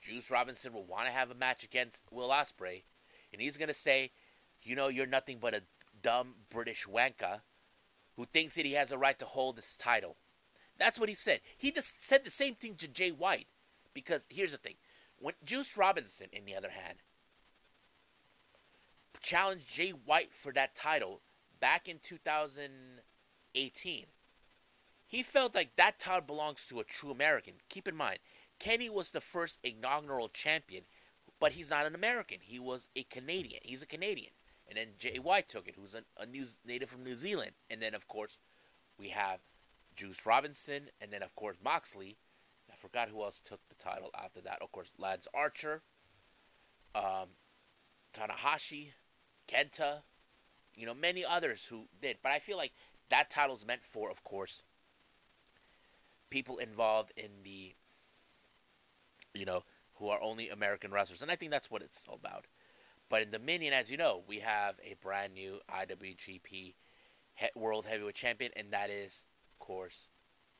Juice 0.02 0.32
Robinson 0.32 0.72
will 0.72 0.84
want 0.84 1.06
to 1.06 1.12
have 1.12 1.30
a 1.30 1.34
match 1.34 1.62
against 1.62 2.02
Will 2.10 2.30
Ospreay, 2.30 2.82
and 3.32 3.40
he's 3.40 3.56
going 3.56 3.68
to 3.68 3.74
say, 3.74 4.10
you 4.64 4.74
know, 4.74 4.88
you're 4.88 5.06
nothing 5.06 5.38
but 5.40 5.54
a 5.54 5.62
dumb 6.02 6.34
British 6.50 6.86
wanker 6.86 7.40
who 8.16 8.26
thinks 8.26 8.56
that 8.56 8.66
he 8.66 8.72
has 8.72 8.90
a 8.90 8.98
right 8.98 9.16
to 9.20 9.24
hold 9.24 9.56
this 9.56 9.76
title. 9.76 10.16
That's 10.76 10.98
what 10.98 11.08
he 11.08 11.14
said. 11.14 11.40
He 11.56 11.70
just 11.70 12.04
said 12.04 12.24
the 12.24 12.32
same 12.32 12.56
thing 12.56 12.74
to 12.74 12.88
Jay 12.88 13.10
White. 13.10 13.46
Because 13.94 14.26
here's 14.28 14.52
the 14.52 14.58
thing. 14.58 14.74
When 15.18 15.34
Juice 15.44 15.76
Robinson, 15.76 16.26
in 16.32 16.44
the 16.44 16.56
other 16.56 16.70
hand, 16.70 16.98
challenged 19.22 19.72
Jay 19.72 19.90
White 19.90 20.34
for 20.34 20.52
that 20.52 20.74
title 20.74 21.20
back 21.60 21.88
in 21.88 22.00
2018, 22.02 24.06
he 25.06 25.22
felt 25.22 25.54
like 25.54 25.76
that 25.76 25.98
title 25.98 26.20
belongs 26.20 26.66
to 26.66 26.80
a 26.80 26.84
true 26.84 27.10
American. 27.10 27.54
Keep 27.68 27.88
in 27.88 27.96
mind, 27.96 28.18
Kenny 28.58 28.90
was 28.90 29.10
the 29.10 29.20
first 29.20 29.58
inaugural 29.62 30.28
champion, 30.28 30.84
but 31.38 31.52
he's 31.52 31.70
not 31.70 31.86
an 31.86 31.94
American. 31.94 32.38
He 32.40 32.58
was 32.58 32.86
a 32.96 33.04
Canadian. 33.04 33.60
He's 33.62 33.82
a 33.82 33.86
Canadian. 33.86 34.32
And 34.68 34.76
then 34.76 34.88
Jay 34.98 35.18
White 35.18 35.48
took 35.48 35.68
it, 35.68 35.76
who's 35.78 35.94
a, 35.94 36.02
a 36.20 36.26
new, 36.26 36.46
native 36.64 36.90
from 36.90 37.04
New 37.04 37.16
Zealand. 37.16 37.52
And 37.70 37.80
then, 37.80 37.94
of 37.94 38.08
course, 38.08 38.38
we 38.98 39.10
have 39.10 39.38
Juice 39.94 40.26
Robinson, 40.26 40.90
and 41.00 41.12
then, 41.12 41.22
of 41.22 41.34
course, 41.36 41.56
Moxley. 41.62 42.16
I 42.70 42.74
forgot 42.74 43.08
who 43.08 43.22
else 43.22 43.40
took 43.44 43.60
the 43.68 43.76
title 43.76 44.10
after 44.18 44.40
that. 44.40 44.58
Of 44.60 44.72
course, 44.72 44.90
Lance 44.98 45.28
Archer, 45.32 45.82
um, 46.96 47.28
Tanahashi, 48.12 48.88
Kenta, 49.46 50.02
you 50.74 50.84
know, 50.84 50.94
many 50.94 51.24
others 51.24 51.66
who 51.70 51.86
did. 52.02 52.16
But 52.22 52.32
I 52.32 52.40
feel 52.40 52.56
like 52.56 52.72
that 53.08 53.30
title's 53.30 53.64
meant 53.64 53.84
for, 53.84 54.10
of 54.10 54.24
course, 54.24 54.62
people 56.30 56.58
involved 56.58 57.12
in 57.16 57.30
the, 57.44 57.74
you 59.34 59.44
know, 59.44 59.62
who 59.94 60.08
are 60.08 60.22
only 60.22 60.50
American 60.50 60.90
wrestlers. 60.90 61.22
And 61.22 61.30
I 61.30 61.36
think 61.36 61.50
that's 61.50 61.70
what 61.70 61.82
it's 61.82 62.04
all 62.08 62.16
about. 62.16 62.46
But 63.08 63.22
in 63.22 63.30
Dominion, 63.30 63.72
as 63.72 63.90
you 63.90 63.96
know, 63.96 64.22
we 64.26 64.40
have 64.40 64.76
a 64.82 64.94
brand 65.02 65.34
new 65.34 65.60
IWGP 65.70 66.74
World 67.54 67.86
Heavyweight 67.86 68.14
Champion, 68.14 68.50
and 68.56 68.72
that 68.72 68.90
is, 68.90 69.24
of 69.52 69.64
course, 69.64 70.08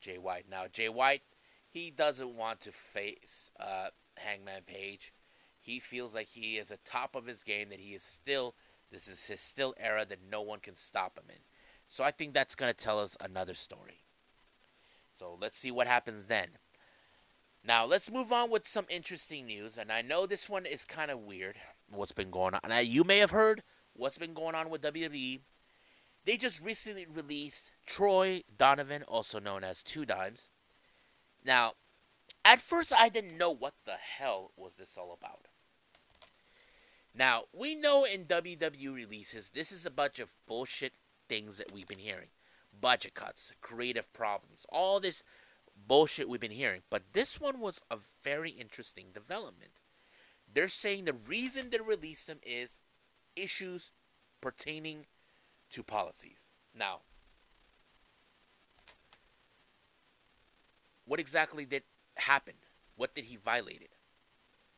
Jay 0.00 0.18
White. 0.18 0.46
Now, 0.48 0.66
Jay 0.72 0.88
White, 0.88 1.22
he 1.70 1.90
doesn't 1.90 2.37
want 2.37 2.61
to 2.61 2.72
face 2.72 3.50
uh, 3.59 3.88
Hangman 4.16 4.62
Page. 4.66 5.12
He 5.59 5.81
feels 5.81 6.14
like 6.14 6.29
he 6.29 6.59
is 6.59 6.70
at 6.70 6.85
top 6.85 7.16
of 7.16 7.26
his 7.26 7.42
game, 7.42 7.70
that 7.70 7.81
he 7.81 7.94
is 7.94 8.02
still, 8.02 8.55
this 8.92 9.09
is 9.09 9.24
his 9.24 9.40
still 9.40 9.74
era 9.79 10.07
that 10.09 10.20
no 10.31 10.42
one 10.42 10.61
can 10.61 10.76
stop 10.76 11.18
him 11.18 11.24
in. 11.29 11.40
So 11.88 12.05
I 12.05 12.12
think 12.12 12.33
that's 12.33 12.55
going 12.55 12.72
to 12.72 12.85
tell 12.85 13.00
us 13.00 13.16
another 13.20 13.55
story. 13.55 14.06
So 15.18 15.38
let's 15.40 15.57
see 15.57 15.70
what 15.70 15.87
happens 15.87 16.24
then. 16.24 16.48
Now 17.64 17.85
let's 17.85 18.11
move 18.11 18.33
on 18.33 18.50
with 18.50 18.68
some 18.68 18.85
interesting 18.88 19.46
news, 19.46 19.79
and 19.79 19.90
I 19.90 20.02
know 20.02 20.26
this 20.26 20.48
one 20.48 20.66
is 20.66 20.85
kind 20.85 21.11
of 21.11 21.20
weird. 21.20 21.57
What's 21.90 22.12
been 22.12 22.31
going 22.31 22.55
on? 22.55 22.87
You 22.87 23.02
may 23.02 23.18
have 23.18 23.31
heard 23.31 23.62
what's 23.94 24.18
been 24.18 24.35
going 24.35 24.55
on 24.55 24.70
with 24.70 24.83
WWE. 24.83 25.40
They 26.24 26.37
just 26.37 26.61
recently 26.61 27.07
released 27.12 27.70
Troy 27.87 28.42
Donovan, 28.59 29.05
also 29.05 29.38
known 29.38 29.64
as 29.64 29.83
Two 29.83 30.05
Dimes. 30.05 30.50
Now, 31.44 31.72
at 32.44 32.61
first 32.61 32.92
I 32.92 33.09
didn't 33.09 33.38
know 33.38 33.50
what 33.50 33.74
the 33.85 33.96
hell 34.18 34.52
was 34.57 34.74
this 34.74 34.96
all 34.98 35.16
about. 35.18 35.46
Now, 37.14 37.44
we 37.52 37.74
know 37.74 38.05
in 38.05 38.26
WWE 38.26 38.94
releases, 38.94 39.50
this 39.50 39.72
is 39.72 39.87
a 39.87 39.90
bunch 39.90 40.18
of 40.18 40.35
bullshit 40.46 40.92
things 41.29 41.57
that 41.57 41.72
we've 41.72 41.88
been 41.88 41.98
hearing 41.98 42.29
budget 42.81 43.15
cuts, 43.15 43.53
creative 43.61 44.12
problems, 44.12 44.67
all 44.69 45.01
this 45.01 45.23
bullshit 45.87 46.29
we've 46.29 46.41
been 46.41 46.51
hearing. 46.51 46.83
But 46.91 47.03
this 47.12 47.41
one 47.41 47.61
was 47.61 47.81
a 47.91 47.99
very 48.23 48.51
interesting 48.51 49.07
development. 49.12 49.73
They're 50.53 50.69
saying 50.69 51.05
the 51.05 51.12
reason 51.12 51.71
they 51.71 51.79
released 51.79 52.29
him 52.29 52.39
is 52.43 52.79
issues 53.35 53.91
pertaining 54.41 55.07
to 55.71 55.83
policies. 55.83 56.47
Now, 56.75 57.01
what 61.05 61.21
exactly 61.21 61.65
did 61.65 61.83
happen? 62.15 62.55
What 62.97 63.15
did 63.15 63.25
he 63.25 63.37
violate? 63.37 63.91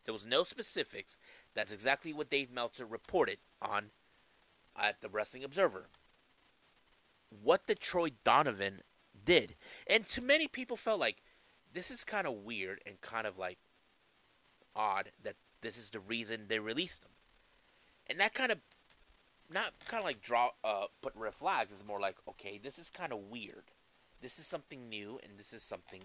There 0.04 0.14
was 0.14 0.26
no 0.26 0.42
specifics. 0.42 1.16
That's 1.54 1.72
exactly 1.72 2.12
what 2.12 2.30
Dave 2.30 2.50
Meltzer 2.50 2.86
reported 2.86 3.38
on 3.60 3.90
at 4.74 5.00
the 5.00 5.08
Wrestling 5.08 5.44
Observer. 5.44 5.86
What 7.30 7.66
the 7.66 7.74
Troy 7.74 8.10
Donovan 8.24 8.82
did, 9.24 9.56
and 9.86 10.06
to 10.08 10.22
many 10.22 10.46
people 10.46 10.76
felt 10.76 11.00
like 11.00 11.22
this 11.72 11.90
is 11.90 12.04
kind 12.04 12.26
of 12.26 12.34
weird 12.34 12.80
and 12.86 13.00
kind 13.00 13.26
of 13.26 13.38
like 13.38 13.58
odd 14.74 15.10
that 15.22 15.36
this 15.60 15.76
is 15.76 15.90
the 15.90 16.00
reason 16.00 16.46
they 16.48 16.58
released 16.58 17.04
him, 17.04 17.10
and 18.08 18.20
that 18.20 18.34
kind 18.34 18.52
of 18.52 18.58
not 19.50 19.72
kind 19.86 20.00
of 20.00 20.04
like 20.04 20.20
draw 20.20 20.50
uh 20.64 20.86
put 21.02 21.14
red 21.14 21.34
flags. 21.34 21.70
It's 21.72 21.86
more 21.86 22.00
like 22.00 22.16
okay, 22.28 22.58
this 22.62 22.78
is 22.78 22.90
kind 22.90 23.12
of 23.12 23.18
weird. 23.30 23.64
This 24.20 24.38
is 24.38 24.46
something 24.46 24.88
new, 24.88 25.20
and 25.22 25.38
this 25.38 25.52
is 25.52 25.62
something 25.62 26.02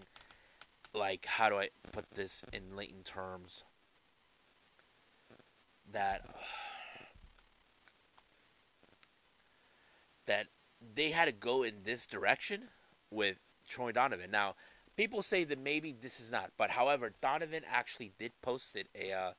like 0.92 1.26
how 1.26 1.48
do 1.48 1.56
I 1.56 1.70
put 1.92 2.10
this 2.12 2.44
in 2.52 2.76
latent 2.76 3.04
terms 3.04 3.64
that 5.90 6.24
that 10.26 10.46
they 10.94 11.10
had 11.10 11.26
to 11.26 11.32
go 11.32 11.62
in 11.62 11.74
this 11.84 12.06
direction 12.06 12.64
with 13.10 13.36
Troy 13.68 13.92
Donovan. 13.92 14.30
Now, 14.30 14.54
people 14.96 15.22
say 15.22 15.44
that 15.44 15.58
maybe 15.58 15.94
this 15.98 16.20
is 16.20 16.30
not, 16.30 16.52
but 16.56 16.70
however, 16.70 17.12
Donovan 17.20 17.62
actually 17.70 18.12
did 18.18 18.32
posted 18.42 18.88
a 18.94 19.12
uh, 19.12 19.32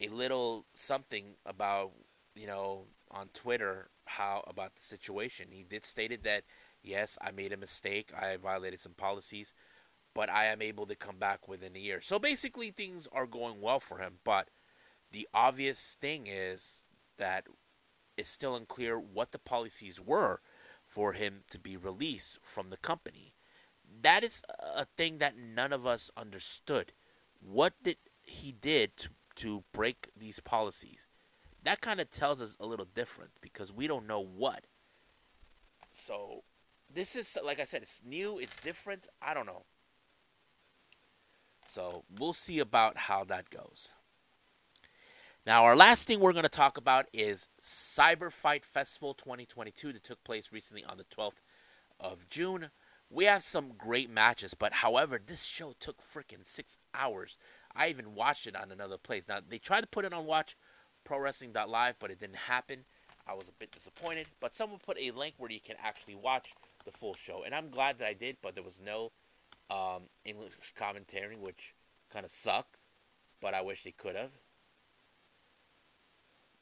a 0.00 0.08
little 0.08 0.66
something 0.74 1.34
about 1.46 1.92
you 2.34 2.46
know 2.46 2.84
on 3.10 3.28
Twitter 3.34 3.88
how 4.06 4.44
about 4.46 4.76
the 4.76 4.82
situation. 4.82 5.48
He 5.50 5.64
did 5.64 5.84
stated 5.84 6.24
that 6.24 6.44
yes, 6.82 7.18
I 7.20 7.30
made 7.30 7.52
a 7.52 7.56
mistake, 7.56 8.10
I 8.16 8.36
violated 8.36 8.80
some 8.80 8.94
policies, 8.94 9.52
but 10.14 10.30
I 10.30 10.46
am 10.46 10.62
able 10.62 10.86
to 10.86 10.96
come 10.96 11.18
back 11.18 11.48
within 11.48 11.76
a 11.76 11.80
year. 11.80 12.00
So 12.00 12.18
basically, 12.18 12.70
things 12.70 13.08
are 13.12 13.26
going 13.26 13.60
well 13.60 13.80
for 13.80 13.98
him. 13.98 14.18
But 14.24 14.48
the 15.10 15.28
obvious 15.32 15.96
thing 16.00 16.26
is 16.26 16.82
that 17.18 17.46
it's 18.16 18.30
still 18.30 18.56
unclear 18.56 18.98
what 18.98 19.32
the 19.32 19.38
policies 19.38 20.00
were 20.00 20.40
for 20.92 21.14
him 21.14 21.42
to 21.48 21.58
be 21.58 21.74
released 21.74 22.38
from 22.42 22.68
the 22.68 22.76
company. 22.76 23.34
That 24.02 24.22
is 24.22 24.42
a 24.76 24.84
thing 24.84 25.18
that 25.18 25.38
none 25.38 25.72
of 25.72 25.86
us 25.86 26.10
understood. 26.18 26.92
What 27.40 27.72
did 27.82 27.96
he 28.22 28.52
did 28.52 28.96
to, 28.98 29.08
to 29.36 29.64
break 29.72 30.10
these 30.14 30.40
policies? 30.40 31.06
That 31.64 31.80
kind 31.80 31.98
of 31.98 32.10
tells 32.10 32.42
us 32.42 32.58
a 32.60 32.66
little 32.66 32.86
different 32.94 33.30
because 33.40 33.72
we 33.72 33.86
don't 33.86 34.06
know 34.06 34.20
what. 34.20 34.64
So 35.92 36.44
this 36.92 37.16
is 37.16 37.38
like 37.42 37.58
I 37.58 37.64
said, 37.64 37.82
it's 37.82 38.02
new, 38.04 38.38
it's 38.38 38.56
different. 38.58 39.06
I 39.22 39.32
don't 39.32 39.46
know. 39.46 39.64
So 41.66 42.04
we'll 42.18 42.34
see 42.34 42.58
about 42.58 42.98
how 42.98 43.24
that 43.24 43.48
goes. 43.48 43.88
Now, 45.44 45.64
our 45.64 45.74
last 45.74 46.06
thing 46.06 46.20
we're 46.20 46.32
going 46.32 46.44
to 46.44 46.48
talk 46.48 46.76
about 46.76 47.06
is 47.12 47.48
Cyber 47.60 48.30
Fight 48.30 48.64
Festival 48.64 49.12
2022 49.12 49.92
that 49.92 50.04
took 50.04 50.22
place 50.22 50.50
recently 50.52 50.84
on 50.84 50.98
the 50.98 51.04
12th 51.04 51.40
of 51.98 52.28
June. 52.28 52.70
We 53.10 53.24
have 53.24 53.42
some 53.42 53.72
great 53.76 54.08
matches, 54.08 54.54
but 54.54 54.72
however, 54.72 55.20
this 55.24 55.42
show 55.42 55.74
took 55.80 55.96
freaking 56.00 56.46
six 56.46 56.76
hours. 56.94 57.38
I 57.74 57.88
even 57.88 58.14
watched 58.14 58.46
it 58.46 58.54
on 58.54 58.70
another 58.70 58.96
place. 58.98 59.26
Now, 59.28 59.40
they 59.46 59.58
tried 59.58 59.80
to 59.80 59.88
put 59.88 60.04
it 60.04 60.12
on 60.12 60.26
Watch 60.26 60.56
Pro 61.02 61.18
Wrestling 61.18 61.52
Live, 61.52 61.96
but 61.98 62.12
it 62.12 62.20
didn't 62.20 62.36
happen. 62.36 62.84
I 63.26 63.34
was 63.34 63.48
a 63.48 63.58
bit 63.58 63.72
disappointed, 63.72 64.28
but 64.38 64.54
someone 64.54 64.78
put 64.78 64.96
a 65.00 65.10
link 65.10 65.34
where 65.38 65.50
you 65.50 65.60
can 65.60 65.74
actually 65.82 66.14
watch 66.14 66.54
the 66.84 66.92
full 66.92 67.14
show, 67.14 67.42
and 67.44 67.52
I'm 67.52 67.70
glad 67.70 67.98
that 67.98 68.06
I 68.06 68.14
did, 68.14 68.36
but 68.42 68.54
there 68.54 68.62
was 68.62 68.80
no 68.80 69.10
um, 69.70 70.02
English 70.24 70.52
commentary, 70.78 71.34
which 71.34 71.74
kind 72.12 72.24
of 72.24 72.30
sucked, 72.30 72.76
but 73.40 73.54
I 73.54 73.60
wish 73.60 73.82
they 73.82 73.90
could 73.90 74.14
have 74.14 74.30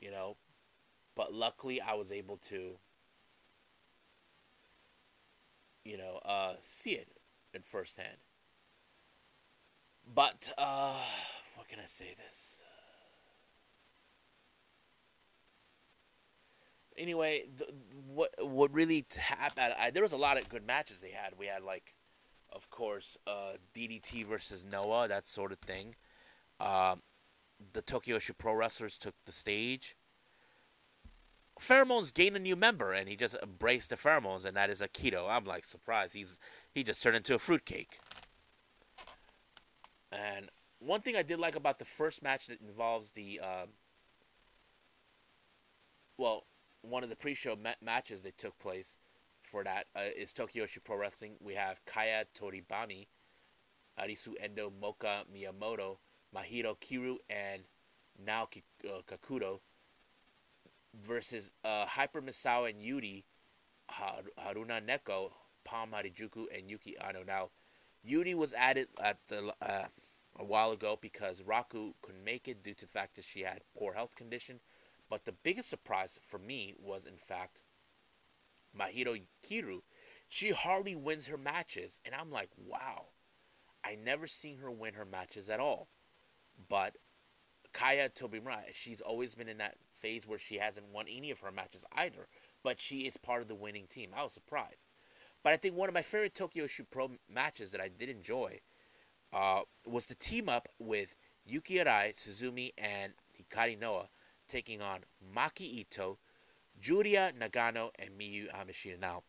you 0.01 0.11
know. 0.11 0.37
But 1.15 1.33
luckily, 1.33 1.81
I 1.81 1.95
was 1.95 2.11
able 2.11 2.39
to, 2.49 2.79
you 5.85 5.99
know, 5.99 6.21
uh, 6.25 6.55
see 6.63 6.93
it 6.93 7.09
in 7.53 7.63
firsthand. 7.63 8.17
But 10.13 10.51
uh, 10.57 10.95
what 11.57 11.69
can 11.69 11.79
I 11.79 11.87
say? 11.87 12.15
This. 12.17 12.63
Anyway, 16.97 17.45
what 18.07 18.31
what 18.41 18.73
really 18.73 19.07
happened? 19.17 19.75
I, 19.79 19.91
there 19.91 20.03
was 20.03 20.13
a 20.13 20.19
lot 20.19 20.39
of 20.39 20.49
good 20.49 20.67
matches 20.67 21.01
they 21.01 21.11
had. 21.11 21.35
We 21.39 21.47
had 21.47 21.63
like, 21.63 21.95
of 22.53 22.71
course, 22.71 23.17
uh, 23.27 23.53
DDT 23.75 24.27
versus 24.27 24.65
Noah, 24.65 25.09
that 25.09 25.29
sort 25.29 25.53
of 25.53 25.59
thing. 25.59 25.95
Um, 26.59 27.03
the 27.73 27.83
Tokyo 27.83 28.19
Pro 28.39 28.55
wrestlers 28.55 28.97
took 28.97 29.15
the 29.27 29.33
stage. 29.33 29.97
Pheromones 31.61 32.15
gained 32.15 32.37
a 32.37 32.41
new 32.41 32.57
member, 32.57 32.93
and 32.93 33.09
he 33.09 33.17
just 33.17 33.37
embraced 33.43 33.91
the 33.91 33.97
pheromones, 33.97 34.45
and 34.47 34.57
that 34.57 34.71
is 34.71 34.81
Akito. 34.81 35.29
I'm 35.29 35.45
like 35.45 35.67
surprised. 35.67 36.15
He's 36.15 36.39
he 36.73 36.83
just 36.83 37.03
turned 37.03 37.17
into 37.17 37.35
a 37.35 37.39
fruitcake. 37.39 38.01
And 40.11 40.49
one 40.79 41.03
thing 41.03 41.17
I 41.17 41.23
did 41.23 41.39
like 41.39 41.57
about 41.57 41.79
the 41.79 41.85
first 41.85 42.23
match 42.23 42.47
that 42.47 42.61
involves 42.61 43.13
the, 43.13 43.41
um, 43.41 43.69
well, 46.17 46.45
one 46.83 47.05
of 47.05 47.11
the 47.11 47.17
pre-show 47.17 47.55
ma- 47.55 47.75
matches 47.83 48.23
that 48.23 48.39
took 48.39 48.59
place 48.59 48.97
for 49.43 49.63
that 49.65 49.87
uh, 49.95 50.01
is 50.17 50.33
Tokyo 50.33 50.67
Pro 50.85 50.97
Wrestling. 50.97 51.35
We 51.41 51.55
have 51.55 51.85
Kaya 51.85 52.25
Toribami, 52.35 53.07
Arisu 54.01 54.33
Endo, 54.41 54.73
Moka 54.83 55.25
Miyamoto, 55.33 55.99
Mahiro 56.35 56.77
Kiryu, 56.79 57.17
and 57.29 57.63
Nao 58.25 58.49
uh, 58.85 59.03
Kakudo 59.09 59.61
versus 60.95 61.51
uh, 61.65 61.87
Hyper 61.87 62.21
Misao 62.21 62.69
and 62.69 62.83
Yuri, 62.83 63.25
Haruna 63.91 64.81
Neko, 64.81 65.31
Pom 65.65 65.91
Harajuku, 65.91 66.47
and 66.57 66.71
Yuki 66.71 66.97
Aino. 66.99 67.23
Now, 67.27 67.51
Yuri 68.03 68.35
was 68.35 68.53
added 68.53 68.89
at 69.03 69.19
the 69.29 69.53
uh, 69.61 69.87
a 70.39 70.45
while 70.45 70.73
ago 70.73 70.99
because 71.01 71.43
Raku 71.43 71.95
couldn't 72.03 72.25
make 72.25 72.49
it 72.49 72.63
due 72.63 72.75
to 72.75 72.87
the 72.87 72.93
fact 72.93 73.17
that 73.17 73.25
she 73.25 73.41
had 73.41 73.61
poor 73.77 73.95
health 73.95 74.15
condition. 74.15 74.61
But 75.09 75.25
the 75.25 75.33
biggest 75.33 75.69
surprise 75.69 76.21
for 76.27 76.39
me 76.39 76.75
was, 76.79 77.05
in 77.05 77.17
fact, 77.17 77.63
Mahiro 78.79 79.21
Kiryu. 79.47 79.83
She 80.29 80.51
hardly 80.51 80.95
wins 80.95 81.27
her 81.27 81.37
matches, 81.37 81.99
and 82.05 82.15
I'm 82.15 82.31
like, 82.31 82.51
wow, 82.57 83.07
I 83.85 83.97
never 83.97 84.29
seen 84.29 84.59
her 84.59 84.71
win 84.71 84.95
her 84.95 85.05
matches 85.05 85.51
at 85.51 85.59
all. 85.59 85.89
But 86.69 86.97
Kaya 87.73 88.09
Tobimura, 88.09 88.63
she's 88.73 89.01
always 89.01 89.35
been 89.35 89.49
in 89.49 89.59
that 89.59 89.77
phase 90.01 90.27
where 90.27 90.39
she 90.39 90.57
hasn't 90.57 90.93
won 90.93 91.07
any 91.09 91.31
of 91.31 91.41
her 91.41 91.51
matches 91.51 91.85
either, 91.93 92.27
but 92.63 92.81
she 92.81 93.01
is 93.01 93.17
part 93.17 93.43
of 93.43 93.49
the 93.49 93.55
winning 93.55 93.87
team. 93.87 94.11
I 94.17 94.23
was 94.23 94.33
surprised. 94.33 94.87
But 95.43 95.53
I 95.53 95.57
think 95.57 95.75
one 95.75 95.89
of 95.89 95.95
my 95.95 96.03
favorite 96.03 96.35
Tokyo 96.35 96.67
Joshi 96.67 96.85
Pro 96.91 97.13
matches 97.33 97.71
that 97.71 97.81
I 97.81 97.89
did 97.89 98.09
enjoy 98.09 98.61
uh, 99.33 99.63
was 99.87 100.07
the 100.07 100.15
team 100.15 100.49
up 100.49 100.69
with 100.79 101.15
Yuki 101.47 101.77
Arai, 101.77 102.15
Suzumi, 102.15 102.73
and 102.77 103.13
Hikari 103.39 103.79
Noa 103.79 104.09
taking 104.49 104.83
on 104.83 105.01
Maki 105.35 105.85
Itoh, 105.87 106.17
Juria 106.83 107.33
Nagano, 107.33 107.91
and 107.99 108.11
Miyu 108.19 108.49
Yamashita. 108.53 108.99
Now, 109.01 109.23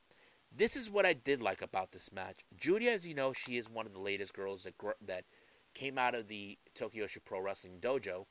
this 0.55 0.75
is 0.75 0.89
what 0.89 1.05
I 1.05 1.13
did 1.13 1.41
like 1.41 1.61
about 1.61 1.91
this 1.91 2.11
match. 2.11 2.39
Juria, 2.59 2.95
as 2.95 3.05
you 3.07 3.13
know, 3.13 3.31
she 3.31 3.57
is 3.57 3.69
one 3.69 3.85
of 3.85 3.93
the 3.93 3.99
latest 3.99 4.33
girls 4.33 4.63
that 4.63 4.73
that 5.05 5.23
came 5.73 5.97
out 5.97 6.15
of 6.15 6.27
the 6.27 6.57
Tokyo 6.75 7.07
Pro 7.25 7.41
Wrestling 7.41 7.79
Dojo. 7.81 8.25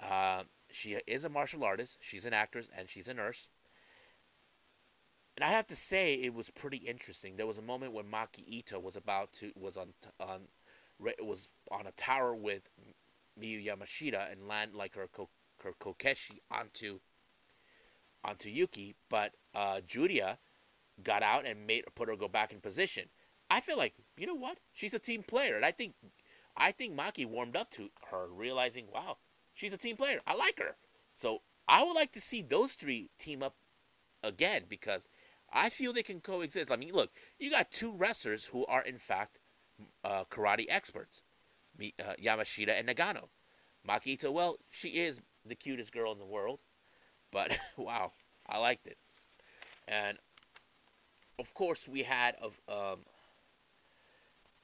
Uh, 0.00 0.42
she 0.70 0.98
is 1.06 1.24
a 1.24 1.28
martial 1.28 1.64
artist, 1.64 1.98
she's 2.00 2.24
an 2.24 2.32
actress, 2.32 2.68
and 2.76 2.88
she's 2.88 3.08
a 3.08 3.14
nurse. 3.14 3.48
And 5.36 5.44
I 5.44 5.50
have 5.50 5.68
to 5.68 5.76
say, 5.76 6.14
it 6.14 6.34
was 6.34 6.50
pretty 6.50 6.78
interesting. 6.78 7.36
There 7.36 7.46
was 7.46 7.58
a 7.58 7.62
moment 7.62 7.92
when 7.92 8.06
Maki 8.06 8.62
Itoh 8.64 8.82
was 8.82 8.96
about 8.96 9.32
to 9.34 9.52
was 9.54 9.76
on 9.76 9.94
on 10.18 10.48
was 11.20 11.48
on 11.70 11.86
a 11.86 11.92
tower 11.92 12.34
with 12.34 12.62
Miyu 13.40 13.64
Yamashita 13.64 14.32
and 14.32 14.48
land 14.48 14.74
like 14.74 14.94
her, 14.94 15.08
her 15.62 15.72
kokeshi 15.80 16.40
onto 16.50 16.98
onto 18.24 18.48
Yuki, 18.48 18.94
but 19.08 19.32
uh, 19.54 19.80
Juria 19.86 20.38
got 21.04 21.22
out 21.22 21.46
and 21.46 21.66
made 21.66 21.84
put 21.94 22.08
her 22.08 22.16
go 22.16 22.28
back 22.28 22.52
in 22.52 22.60
position. 22.60 23.04
I 23.50 23.60
feel 23.60 23.78
like 23.78 23.94
you 24.16 24.26
know 24.26 24.34
what? 24.34 24.58
She's 24.72 24.94
a 24.94 24.98
team 24.98 25.22
player, 25.22 25.56
and 25.56 25.64
I 25.64 25.72
think 25.72 25.94
I 26.58 26.72
think 26.72 26.98
Maki 26.98 27.24
warmed 27.24 27.56
up 27.56 27.70
to 27.72 27.88
her, 28.10 28.26
realizing, 28.28 28.86
wow, 28.92 29.16
She's 29.58 29.72
a 29.72 29.76
team 29.76 29.96
player. 29.96 30.20
I 30.24 30.36
like 30.36 30.60
her. 30.60 30.76
So 31.16 31.42
I 31.66 31.82
would 31.82 31.94
like 31.94 32.12
to 32.12 32.20
see 32.20 32.42
those 32.42 32.74
three 32.74 33.10
team 33.18 33.42
up 33.42 33.56
again 34.22 34.62
because 34.68 35.08
I 35.52 35.68
feel 35.68 35.92
they 35.92 36.04
can 36.04 36.20
coexist. 36.20 36.70
I 36.70 36.76
mean, 36.76 36.94
look, 36.94 37.10
you 37.40 37.50
got 37.50 37.72
two 37.72 37.92
wrestlers 37.92 38.44
who 38.44 38.64
are 38.66 38.82
in 38.82 38.98
fact 38.98 39.40
uh, 40.04 40.22
karate 40.30 40.66
experts, 40.68 41.22
uh, 41.80 42.14
Yamashita 42.22 42.78
and 42.78 42.88
Nagano. 42.88 43.24
Maki 43.86 44.16
Itoh, 44.16 44.32
well, 44.32 44.58
she 44.70 44.90
is 44.90 45.20
the 45.44 45.56
cutest 45.56 45.92
girl 45.92 46.12
in 46.12 46.18
the 46.20 46.24
world, 46.24 46.60
but 47.32 47.58
wow, 47.76 48.12
I 48.48 48.58
liked 48.58 48.86
it. 48.86 48.98
And 49.88 50.18
of 51.40 51.52
course, 51.52 51.88
we 51.88 52.04
had 52.04 52.36
a, 52.40 52.72
um, 52.72 53.00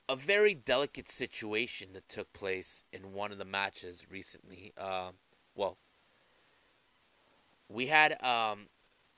a 0.09 0.17
very 0.17 0.55
delicate 0.55 1.09
situation 1.09 1.89
that 1.95 2.09
took 2.09 2.33
place 2.33 2.85
in 2.93 3.13
one 3.13 3.33
of 3.33 3.39
the 3.39 3.45
matches 3.45 4.05
recently. 4.11 4.73
Uh, 4.77 5.11
well, 5.55 5.79
we 7.69 7.87
had 7.87 8.23
um, 8.23 8.69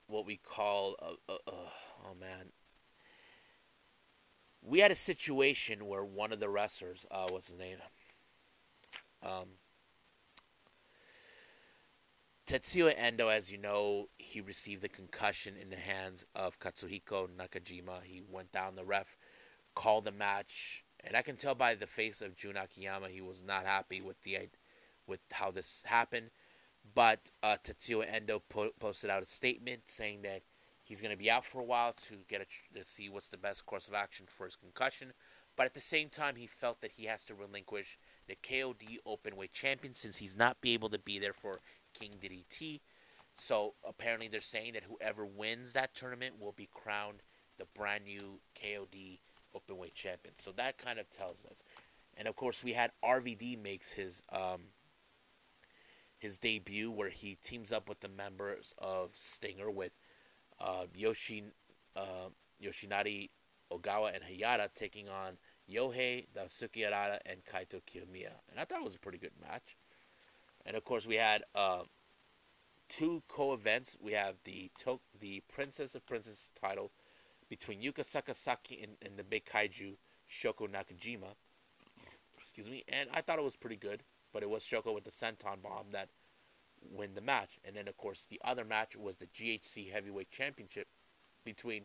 what 0.06 0.26
we 0.26 0.36
call 0.36 0.96
a, 1.00 1.32
a, 1.32 1.36
a, 1.48 1.52
oh 2.04 2.14
man, 2.18 2.52
we 4.62 4.80
had 4.80 4.90
a 4.90 4.96
situation 4.96 5.86
where 5.86 6.04
one 6.04 6.32
of 6.32 6.40
the 6.40 6.48
wrestlers, 6.48 7.04
uh, 7.10 7.26
what's 7.30 7.48
his 7.48 7.58
name? 7.58 7.78
Um, 9.22 9.48
Tetsuya 12.46 12.94
Endo, 12.96 13.28
as 13.28 13.50
you 13.50 13.58
know, 13.58 14.08
he 14.18 14.40
received 14.40 14.84
a 14.84 14.88
concussion 14.88 15.54
in 15.60 15.68
the 15.68 15.76
hands 15.76 16.24
of 16.34 16.60
Katsuhiko 16.60 17.28
Nakajima. 17.36 18.04
He 18.04 18.22
went 18.28 18.52
down. 18.52 18.76
The 18.76 18.84
ref 18.84 19.16
called 19.76 20.04
the 20.04 20.10
match, 20.10 20.84
and 21.04 21.16
I 21.16 21.22
can 21.22 21.36
tell 21.36 21.54
by 21.54 21.76
the 21.76 21.86
face 21.86 22.20
of 22.20 22.36
Jun 22.36 22.56
Akiyama 22.56 23.08
he 23.08 23.20
was 23.20 23.44
not 23.46 23.64
happy 23.64 24.00
with 24.00 24.20
the 24.24 24.38
with 25.06 25.20
how 25.30 25.52
this 25.52 25.82
happened. 25.84 26.30
But 26.94 27.30
uh, 27.42 27.56
Tetsuya 27.62 28.12
Endo 28.12 28.42
po- 28.48 28.72
posted 28.80 29.10
out 29.10 29.22
a 29.22 29.26
statement 29.26 29.82
saying 29.86 30.22
that 30.22 30.42
he's 30.82 31.00
going 31.00 31.12
to 31.12 31.16
be 31.16 31.30
out 31.30 31.44
for 31.44 31.60
a 31.60 31.64
while 31.64 31.94
to 32.08 32.16
get 32.28 32.40
a, 32.40 32.78
to 32.78 32.84
see 32.84 33.08
what's 33.08 33.28
the 33.28 33.36
best 33.36 33.66
course 33.66 33.86
of 33.86 33.94
action 33.94 34.26
for 34.28 34.46
his 34.46 34.56
concussion. 34.56 35.12
But 35.56 35.66
at 35.66 35.74
the 35.74 35.80
same 35.80 36.08
time, 36.10 36.36
he 36.36 36.46
felt 36.46 36.80
that 36.82 36.92
he 36.92 37.06
has 37.06 37.24
to 37.24 37.34
relinquish 37.34 37.98
the 38.28 38.36
KOD 38.36 38.98
Openweight 39.06 39.52
champion 39.52 39.94
since 39.94 40.16
he's 40.16 40.36
not 40.36 40.60
be 40.60 40.74
able 40.74 40.90
to 40.90 40.98
be 40.98 41.18
there 41.18 41.32
for 41.32 41.60
King 41.94 42.12
DDT. 42.22 42.80
So 43.36 43.74
apparently 43.86 44.28
they're 44.28 44.40
saying 44.40 44.74
that 44.74 44.84
whoever 44.84 45.24
wins 45.24 45.72
that 45.72 45.94
tournament 45.94 46.34
will 46.38 46.52
be 46.52 46.68
crowned 46.72 47.22
the 47.58 47.66
brand 47.74 48.04
new 48.04 48.40
KOD 48.62 49.18
Openweight 49.56 49.94
champion. 49.94 50.34
So 50.38 50.52
that 50.52 50.78
kind 50.78 50.98
of 50.98 51.10
tells 51.10 51.44
us. 51.50 51.62
And 52.16 52.28
of 52.28 52.36
course 52.36 52.62
we 52.64 52.72
had 52.72 52.90
RVD 53.04 53.62
makes 53.62 53.92
his 53.92 54.22
um, 54.32 54.62
his 56.18 56.38
debut 56.38 56.90
where 56.90 57.10
he 57.10 57.36
teams 57.42 57.72
up 57.72 57.88
with 57.88 58.00
the 58.00 58.08
members 58.08 58.74
of 58.78 59.10
Stinger 59.16 59.70
with 59.70 59.92
uh, 60.60 60.84
Yoshi 60.94 61.44
uh, 61.94 62.30
Yoshinari 62.62 63.30
Ogawa 63.72 64.14
and 64.14 64.22
Hayata 64.24 64.68
taking 64.74 65.08
on 65.08 65.36
Yohei, 65.70 66.26
Daisuke 66.34 66.88
Harada, 66.88 67.18
and 67.26 67.44
Kaito 67.44 67.80
Kiyomiya. 67.82 68.32
And 68.50 68.58
I 68.58 68.64
thought 68.64 68.80
it 68.80 68.84
was 68.84 68.94
a 68.94 69.00
pretty 69.00 69.18
good 69.18 69.32
match. 69.40 69.76
And 70.64 70.76
of 70.76 70.84
course, 70.84 71.06
we 71.06 71.16
had 71.16 71.42
uh, 71.54 71.82
two 72.88 73.22
co-events. 73.28 73.96
We 74.00 74.12
have 74.12 74.36
the 74.44 74.70
to- 74.80 75.00
the 75.18 75.42
Princess 75.52 75.94
of 75.94 76.06
Princess 76.06 76.50
title 76.60 76.92
between 77.48 77.80
Yuka 77.80 78.04
Sakazaki 78.04 78.82
and, 78.82 78.92
and 79.02 79.16
the 79.16 79.24
big 79.24 79.44
kaiju 79.44 79.96
Shoko 80.30 80.68
Nakajima. 80.68 81.34
Excuse 82.38 82.68
me. 82.68 82.84
And 82.88 83.08
I 83.12 83.20
thought 83.20 83.38
it 83.38 83.44
was 83.44 83.56
pretty 83.56 83.76
good, 83.76 84.02
but 84.32 84.42
it 84.42 84.50
was 84.50 84.62
Shoko 84.62 84.94
with 84.94 85.04
the 85.04 85.10
senton 85.10 85.62
bomb 85.62 85.90
that 85.92 86.08
win 86.90 87.14
the 87.14 87.20
match. 87.20 87.58
And 87.64 87.76
then, 87.76 87.88
of 87.88 87.96
course, 87.96 88.26
the 88.28 88.40
other 88.44 88.64
match 88.64 88.96
was 88.96 89.16
the 89.16 89.26
GHC 89.26 89.92
Heavyweight 89.92 90.30
Championship 90.30 90.88
between 91.44 91.84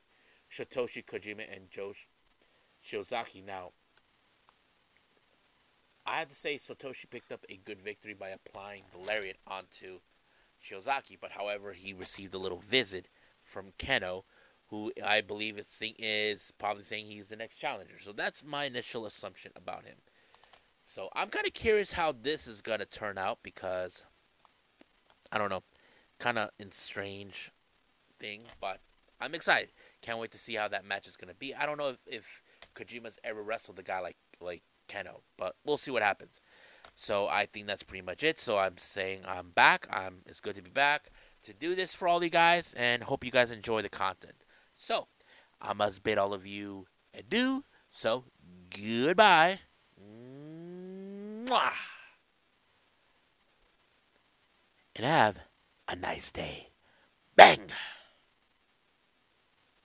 Satoshi 0.55 1.05
Kojima 1.05 1.45
and 1.53 1.71
Go 1.75 1.93
Shiozaki. 2.85 3.43
Now, 3.45 3.71
I 6.05 6.19
have 6.19 6.29
to 6.29 6.35
say 6.35 6.55
Satoshi 6.55 7.09
picked 7.09 7.31
up 7.31 7.45
a 7.47 7.57
good 7.63 7.81
victory 7.81 8.13
by 8.13 8.29
applying 8.29 8.83
the 8.91 8.99
lariat 8.99 9.37
onto 9.47 9.99
Shiozaki, 10.63 11.17
but 11.19 11.31
however, 11.31 11.73
he 11.73 11.93
received 11.93 12.33
a 12.33 12.39
little 12.39 12.59
visit 12.67 13.07
from 13.43 13.71
Kenoh, 13.79 14.23
who 14.71 14.91
I 15.05 15.21
believe 15.21 15.59
is, 15.59 15.67
is 15.99 16.51
probably 16.57 16.83
saying 16.83 17.05
he's 17.05 17.27
the 17.27 17.35
next 17.35 17.59
challenger. 17.59 17.95
So 18.03 18.13
that's 18.13 18.43
my 18.43 18.63
initial 18.63 19.05
assumption 19.05 19.51
about 19.55 19.85
him. 19.85 19.97
So 20.83 21.09
I'm 21.13 21.27
kind 21.29 21.45
of 21.45 21.53
curious 21.53 21.93
how 21.93 22.13
this 22.13 22.47
is 22.47 22.61
going 22.61 22.79
to 22.79 22.85
turn 22.85 23.17
out 23.17 23.39
because 23.43 24.03
I 25.31 25.37
don't 25.37 25.49
know, 25.49 25.63
kind 26.19 26.39
of 26.39 26.49
in 26.57 26.71
strange 26.71 27.51
thing, 28.17 28.41
but 28.59 28.79
I'm 29.19 29.35
excited. 29.35 29.69
Can't 30.01 30.19
wait 30.19 30.31
to 30.31 30.37
see 30.37 30.55
how 30.55 30.69
that 30.69 30.85
match 30.85 31.07
is 31.07 31.17
going 31.17 31.29
to 31.29 31.35
be. 31.35 31.53
I 31.53 31.65
don't 31.65 31.77
know 31.77 31.89
if, 31.89 31.97
if 32.07 32.41
Kojima's 32.75 33.19
ever 33.23 33.43
wrestled 33.43 33.77
a 33.77 33.83
guy 33.83 33.99
like 33.99 34.17
like 34.39 34.63
Kenoh, 34.89 35.21
but 35.37 35.55
we'll 35.65 35.77
see 35.77 35.91
what 35.91 36.01
happens. 36.01 36.41
So 36.95 37.27
I 37.27 37.45
think 37.45 37.67
that's 37.67 37.83
pretty 37.83 38.05
much 38.05 38.23
it. 38.23 38.39
So 38.39 38.57
I'm 38.57 38.77
saying 38.77 39.21
I'm 39.27 39.51
back. 39.51 39.87
I'm 39.91 40.19
it's 40.25 40.39
good 40.39 40.55
to 40.55 40.61
be 40.61 40.69
back 40.69 41.11
to 41.43 41.53
do 41.53 41.75
this 41.75 41.93
for 41.93 42.07
all 42.07 42.23
you 42.23 42.29
guys, 42.29 42.73
and 42.77 43.03
hope 43.03 43.23
you 43.25 43.31
guys 43.31 43.51
enjoy 43.51 43.81
the 43.81 43.89
content. 43.89 44.35
So 44.81 45.09
I 45.61 45.73
must 45.73 46.01
bid 46.01 46.17
all 46.17 46.33
of 46.33 46.47
you 46.47 46.87
adieu. 47.13 47.63
So 47.91 48.23
goodbye. 48.71 49.59
Mwah. 50.01 51.71
And 54.95 55.05
have 55.05 55.37
a 55.87 55.95
nice 55.95 56.31
day. 56.31 56.69
Bang! 57.35 57.69